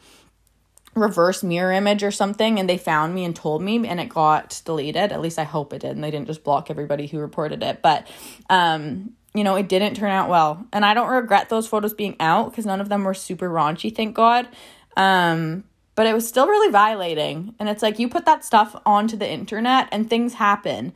reverse 0.95 1.43
mirror 1.43 1.73
image 1.73 2.03
or 2.03 2.11
something 2.11 2.61
and 2.61 2.69
they 2.69 2.77
found 2.77 3.15
me 3.15 3.25
and 3.25 3.35
told 3.35 3.63
me 3.63 3.87
and 3.89 3.99
it 3.99 4.11
got 4.11 4.61
deleted. 4.67 5.11
At 5.13 5.23
least 5.23 5.39
i 5.39 5.45
hope 5.45 5.73
it 5.73 5.81
did 5.81 5.93
and 5.93 6.05
they 6.05 6.11
didn't 6.11 6.27
just 6.27 6.45
block 6.45 6.71
everybody 6.71 7.07
who 7.07 7.19
reported 7.19 7.63
it. 7.63 7.81
But 7.81 8.07
um 8.51 9.15
you 9.35 9.45
know 9.45 9.57
it 9.57 9.71
didn't 9.71 9.95
turn 9.95 10.11
out 10.11 10.29
well. 10.29 10.67
And 10.75 10.85
i 10.85 10.93
don't 10.93 11.09
regret 11.09 11.49
those 11.49 11.67
photos 11.67 11.95
being 11.95 12.17
out 12.21 12.51
because 12.51 12.67
none 12.67 12.83
of 12.83 12.91
them 12.91 13.05
were 13.05 13.15
super 13.15 13.49
raunchy 13.49 13.95
thank 13.97 14.15
god. 14.15 14.47
Um 14.95 15.65
but 15.95 16.07
it 16.07 16.15
was 16.15 16.27
still 16.27 16.47
really 16.47 16.71
violating. 16.71 17.55
And 17.59 17.69
it's 17.69 17.83
like 17.83 17.99
you 17.99 18.09
put 18.09 18.25
that 18.25 18.45
stuff 18.45 18.75
onto 18.87 19.17
the 19.17 19.29
internet 19.29 19.89
and 19.93 20.09
things 20.09 20.35
happen. 20.35 20.93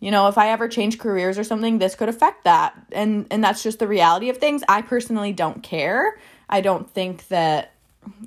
You 0.00 0.10
know, 0.10 0.28
if 0.28 0.38
I 0.38 0.50
ever 0.50 0.68
change 0.68 0.98
careers 0.98 1.38
or 1.38 1.44
something, 1.44 1.78
this 1.78 1.94
could 1.94 2.08
affect 2.08 2.44
that. 2.44 2.74
And 2.92 3.26
and 3.30 3.42
that's 3.42 3.62
just 3.62 3.78
the 3.78 3.88
reality 3.88 4.28
of 4.28 4.38
things. 4.38 4.62
I 4.68 4.82
personally 4.82 5.32
don't 5.32 5.62
care. 5.62 6.18
I 6.48 6.60
don't 6.60 6.90
think 6.90 7.28
that 7.28 7.74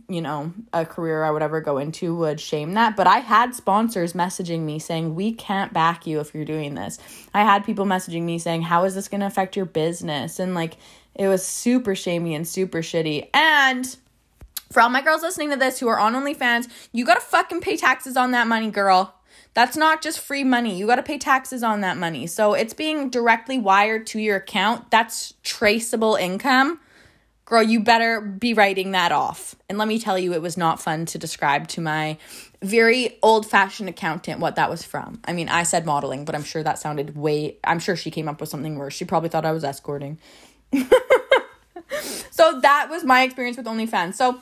you 0.10 0.22
know, 0.22 0.54
a 0.74 0.86
career 0.86 1.24
I 1.24 1.32
would 1.32 1.42
ever 1.42 1.62
go 1.62 1.78
into 1.78 2.16
would 2.16 2.40
shame 2.40 2.74
that. 2.74 2.96
But 2.96 3.08
I 3.08 3.20
had 3.20 3.54
sponsors 3.56 4.14
messaging 4.14 4.62
me 4.62 4.80
saying, 4.80 5.16
We 5.16 5.34
can't 5.34 5.74
back 5.74 6.08
you 6.08 6.20
if 6.20 6.34
you're 6.34 6.46
doing 6.46 6.76
this. 6.76 6.98
I 7.34 7.44
had 7.44 7.66
people 7.66 7.86
messaging 7.86 8.24
me 8.24 8.40
saying, 8.40 8.64
How 8.64 8.86
is 8.86 8.96
this 8.96 9.08
going 9.08 9.22
to 9.22 9.28
affect 9.28 9.56
your 9.56 9.66
business? 9.66 10.40
And 10.40 10.56
like, 10.56 10.78
it 11.16 11.28
was 11.28 11.46
super 11.46 11.96
shamey 11.96 12.36
and 12.36 12.48
super 12.48 12.80
shitty. 12.80 13.30
And 13.34 13.96
for 14.72 14.82
all 14.82 14.90
my 14.90 15.02
girls 15.02 15.22
listening 15.22 15.50
to 15.52 15.58
this 15.58 15.80
who 15.80 15.88
are 15.88 16.00
on 16.00 16.14
OnlyFans, 16.14 16.68
you 16.92 17.06
gotta 17.06 17.22
fucking 17.22 17.62
pay 17.62 17.78
taxes 17.78 18.18
on 18.18 18.32
that 18.32 18.48
money, 18.48 18.72
girl. 18.72 19.14
That's 19.58 19.76
not 19.76 20.04
just 20.04 20.20
free 20.20 20.44
money. 20.44 20.78
You 20.78 20.86
got 20.86 20.98
to 20.98 21.04
pay 21.04 21.18
taxes 21.18 21.64
on 21.64 21.82
that 21.82 21.98
money. 21.98 22.28
So 22.28 22.54
it's 22.54 22.76
being 22.76 23.10
directly 23.10 23.58
wired 23.58 24.06
to 24.08 24.20
your 24.20 24.36
account. 24.36 24.92
That's 24.92 25.34
traceable 25.42 26.14
income. 26.14 26.80
Girl, 27.46 27.64
you 27.64 27.80
better 27.80 28.22
be 28.22 28.54
writing 28.54 28.92
that 28.92 29.12
off. 29.12 29.56
And 29.68 29.80
let 29.80 29.88
me 29.88 29.98
tell 29.98 30.20
you, 30.20 30.34
it 30.34 30.44
was 30.44 30.58
not 30.58 30.80
fun 30.80 31.08
to 31.08 31.18
describe 31.18 31.70
to 31.70 31.82
my 31.82 32.20
very 32.62 33.18
old 33.24 33.50
fashioned 33.50 33.90
accountant 33.90 34.40
what 34.40 34.58
that 34.58 34.70
was 34.70 34.84
from. 34.84 35.22
I 35.26 35.34
mean, 35.34 35.50
I 35.50 35.64
said 35.64 35.88
modeling, 35.88 36.24
but 36.24 36.36
I'm 36.36 36.44
sure 36.44 36.62
that 36.62 36.78
sounded 36.78 37.16
way, 37.16 37.58
I'm 37.64 37.80
sure 37.80 37.96
she 37.96 38.12
came 38.12 38.28
up 38.28 38.40
with 38.40 38.50
something 38.50 38.76
worse. 38.78 38.94
She 38.94 39.06
probably 39.06 39.30
thought 39.30 39.44
I 39.44 39.54
was 39.54 39.64
escorting. 39.64 40.20
so 42.32 42.60
that 42.60 42.90
was 42.92 43.04
my 43.04 43.24
experience 43.24 43.58
with 43.58 43.66
OnlyFans. 43.66 44.14
So 44.14 44.40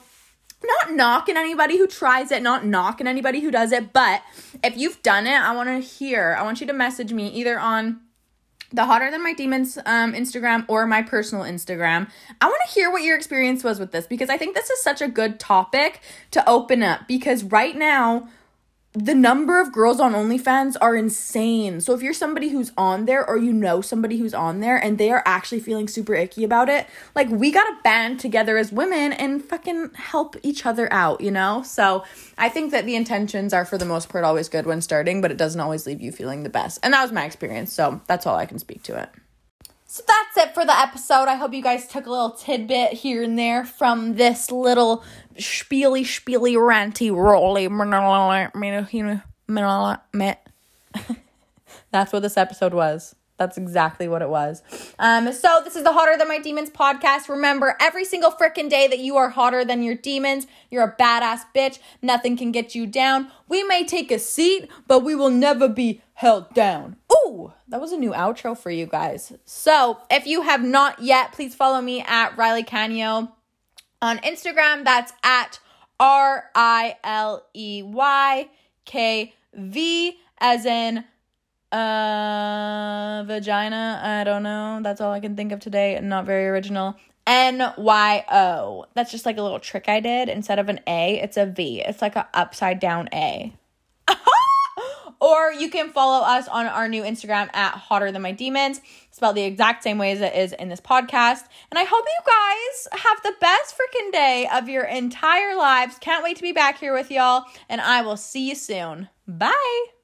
not 0.64 0.94
knocking 0.94 1.36
anybody 1.36 1.78
who 1.78 1.86
tries 1.86 2.30
it, 2.32 2.42
not 2.42 2.64
knocking 2.64 3.06
anybody 3.06 3.40
who 3.40 3.50
does 3.50 3.72
it, 3.72 3.92
but 3.92 4.22
if 4.64 4.76
you've 4.76 5.02
done 5.02 5.26
it, 5.26 5.40
I 5.40 5.54
want 5.54 5.68
to 5.68 5.78
hear. 5.78 6.36
I 6.38 6.42
want 6.42 6.60
you 6.60 6.66
to 6.66 6.72
message 6.72 7.12
me 7.12 7.28
either 7.28 7.58
on 7.58 8.00
the 8.72 8.84
hotter 8.84 9.10
than 9.10 9.22
my 9.22 9.32
demons 9.32 9.78
um, 9.86 10.12
instagram 10.12 10.64
or 10.68 10.86
my 10.86 11.00
personal 11.00 11.44
instagram 11.44 12.10
i 12.40 12.46
want 12.46 12.60
to 12.66 12.74
hear 12.74 12.90
what 12.90 13.02
your 13.02 13.16
experience 13.16 13.62
was 13.62 13.78
with 13.78 13.92
this 13.92 14.08
because 14.08 14.28
i 14.28 14.36
think 14.36 14.56
this 14.56 14.70
is 14.70 14.82
such 14.82 15.00
a 15.00 15.06
good 15.06 15.38
topic 15.38 16.00
to 16.32 16.46
open 16.48 16.82
up 16.82 17.06
because 17.06 17.44
right 17.44 17.76
now 17.76 18.28
the 18.96 19.14
number 19.14 19.60
of 19.60 19.72
girls 19.72 20.00
on 20.00 20.14
OnlyFans 20.14 20.74
are 20.80 20.96
insane. 20.96 21.82
So 21.82 21.92
if 21.92 22.00
you're 22.00 22.14
somebody 22.14 22.48
who's 22.48 22.72
on 22.78 23.04
there 23.04 23.28
or 23.28 23.36
you 23.36 23.52
know 23.52 23.82
somebody 23.82 24.16
who's 24.16 24.32
on 24.32 24.60
there 24.60 24.78
and 24.78 24.96
they 24.96 25.10
are 25.10 25.22
actually 25.26 25.60
feeling 25.60 25.86
super 25.86 26.14
icky 26.14 26.44
about 26.44 26.70
it, 26.70 26.86
like 27.14 27.28
we 27.28 27.50
got 27.50 27.64
to 27.64 27.76
band 27.82 28.20
together 28.20 28.56
as 28.56 28.72
women 28.72 29.12
and 29.12 29.44
fucking 29.44 29.90
help 29.94 30.36
each 30.42 30.64
other 30.64 30.90
out, 30.90 31.20
you 31.20 31.30
know? 31.30 31.62
So 31.62 32.04
I 32.38 32.48
think 32.48 32.70
that 32.70 32.86
the 32.86 32.96
intentions 32.96 33.52
are 33.52 33.66
for 33.66 33.76
the 33.76 33.84
most 33.84 34.08
part 34.08 34.24
always 34.24 34.48
good 34.48 34.64
when 34.64 34.80
starting, 34.80 35.20
but 35.20 35.30
it 35.30 35.36
doesn't 35.36 35.60
always 35.60 35.86
leave 35.86 36.00
you 36.00 36.10
feeling 36.10 36.42
the 36.42 36.48
best. 36.48 36.80
And 36.82 36.94
that 36.94 37.02
was 37.02 37.12
my 37.12 37.26
experience. 37.26 37.74
So 37.74 38.00
that's 38.06 38.26
all 38.26 38.36
I 38.36 38.46
can 38.46 38.58
speak 38.58 38.82
to 38.84 38.98
it. 38.98 39.10
So 39.96 40.02
that's 40.06 40.46
it 40.46 40.52
for 40.52 40.66
the 40.66 40.78
episode. 40.78 41.26
I 41.26 41.36
hope 41.36 41.54
you 41.54 41.62
guys 41.62 41.88
took 41.88 42.04
a 42.04 42.10
little 42.10 42.32
tidbit 42.32 42.92
here 42.92 43.22
and 43.22 43.38
there 43.38 43.64
from 43.64 44.16
this 44.16 44.50
little 44.50 45.02
spiely, 45.38 46.02
spiely, 46.02 46.54
ranty, 46.54 47.10
rolly. 47.10 47.66
That's 51.92 52.12
what 52.12 52.20
this 52.20 52.36
episode 52.36 52.74
was. 52.74 53.14
That's 53.38 53.58
exactly 53.58 54.08
what 54.08 54.22
it 54.22 54.30
was. 54.30 54.62
Um, 54.98 55.32
so 55.32 55.60
this 55.62 55.76
is 55.76 55.84
the 55.84 55.92
Hotter 55.92 56.16
Than 56.16 56.28
My 56.28 56.38
Demons 56.38 56.70
podcast. 56.70 57.28
Remember, 57.28 57.76
every 57.80 58.04
single 58.04 58.30
freaking 58.30 58.70
day 58.70 58.86
that 58.88 58.98
you 58.98 59.16
are 59.16 59.28
hotter 59.28 59.64
than 59.64 59.82
your 59.82 59.94
demons, 59.94 60.46
you're 60.70 60.84
a 60.84 60.96
badass 60.96 61.40
bitch. 61.54 61.78
Nothing 62.00 62.36
can 62.36 62.50
get 62.50 62.74
you 62.74 62.86
down. 62.86 63.30
We 63.48 63.62
may 63.62 63.84
take 63.84 64.10
a 64.10 64.18
seat, 64.18 64.70
but 64.86 65.00
we 65.00 65.14
will 65.14 65.30
never 65.30 65.68
be 65.68 66.02
held 66.14 66.52
down. 66.54 66.96
Ooh, 67.12 67.52
that 67.68 67.80
was 67.80 67.92
a 67.92 67.98
new 67.98 68.12
outro 68.12 68.56
for 68.56 68.70
you 68.70 68.86
guys. 68.86 69.32
So 69.44 69.98
if 70.10 70.26
you 70.26 70.42
have 70.42 70.62
not 70.62 71.02
yet, 71.02 71.32
please 71.32 71.54
follow 71.54 71.82
me 71.82 72.02
at 72.06 72.36
Riley 72.38 72.62
Canio 72.62 73.32
on 74.00 74.18
Instagram. 74.18 74.84
That's 74.84 75.12
at 75.22 75.60
R 76.00 76.50
I 76.54 76.96
L 77.04 77.46
E 77.54 77.82
Y 77.82 78.48
K 78.86 79.34
V 79.54 80.18
as 80.38 80.64
in 80.64 81.04
uh, 81.76 83.24
vagina. 83.26 84.00
I 84.02 84.24
don't 84.24 84.42
know. 84.42 84.80
That's 84.82 85.00
all 85.00 85.12
I 85.12 85.20
can 85.20 85.36
think 85.36 85.52
of 85.52 85.60
today. 85.60 85.98
Not 86.02 86.24
very 86.24 86.46
original. 86.46 86.96
N 87.26 87.72
Y 87.76 88.24
O. 88.30 88.86
That's 88.94 89.10
just 89.10 89.26
like 89.26 89.36
a 89.36 89.42
little 89.42 89.58
trick 89.58 89.88
I 89.88 90.00
did. 90.00 90.28
Instead 90.28 90.58
of 90.58 90.68
an 90.68 90.80
A, 90.86 91.20
it's 91.20 91.36
a 91.36 91.46
V. 91.46 91.82
It's 91.82 92.00
like 92.00 92.16
an 92.16 92.24
upside 92.32 92.78
down 92.80 93.08
A. 93.12 93.52
or 95.20 95.52
you 95.52 95.70
can 95.70 95.90
follow 95.90 96.24
us 96.24 96.46
on 96.48 96.66
our 96.66 96.88
new 96.88 97.02
Instagram 97.02 97.54
at 97.54 97.72
Hotter 97.74 98.12
Than 98.12 98.22
My 98.22 98.32
Demons, 98.32 98.80
spelled 99.10 99.36
the 99.36 99.42
exact 99.42 99.82
same 99.82 99.98
way 99.98 100.12
as 100.12 100.20
it 100.20 100.34
is 100.34 100.52
in 100.52 100.68
this 100.68 100.80
podcast. 100.80 101.42
And 101.70 101.78
I 101.78 101.84
hope 101.84 102.04
you 102.04 102.32
guys 102.32 103.00
have 103.02 103.22
the 103.22 103.34
best 103.40 103.74
freaking 103.74 104.12
day 104.12 104.48
of 104.52 104.68
your 104.68 104.84
entire 104.84 105.56
lives. 105.56 105.98
Can't 105.98 106.22
wait 106.22 106.36
to 106.36 106.42
be 106.42 106.52
back 106.52 106.78
here 106.78 106.94
with 106.94 107.10
y'all, 107.10 107.44
and 107.68 107.80
I 107.80 108.02
will 108.02 108.16
see 108.16 108.48
you 108.48 108.54
soon. 108.54 109.08
Bye. 109.26 109.95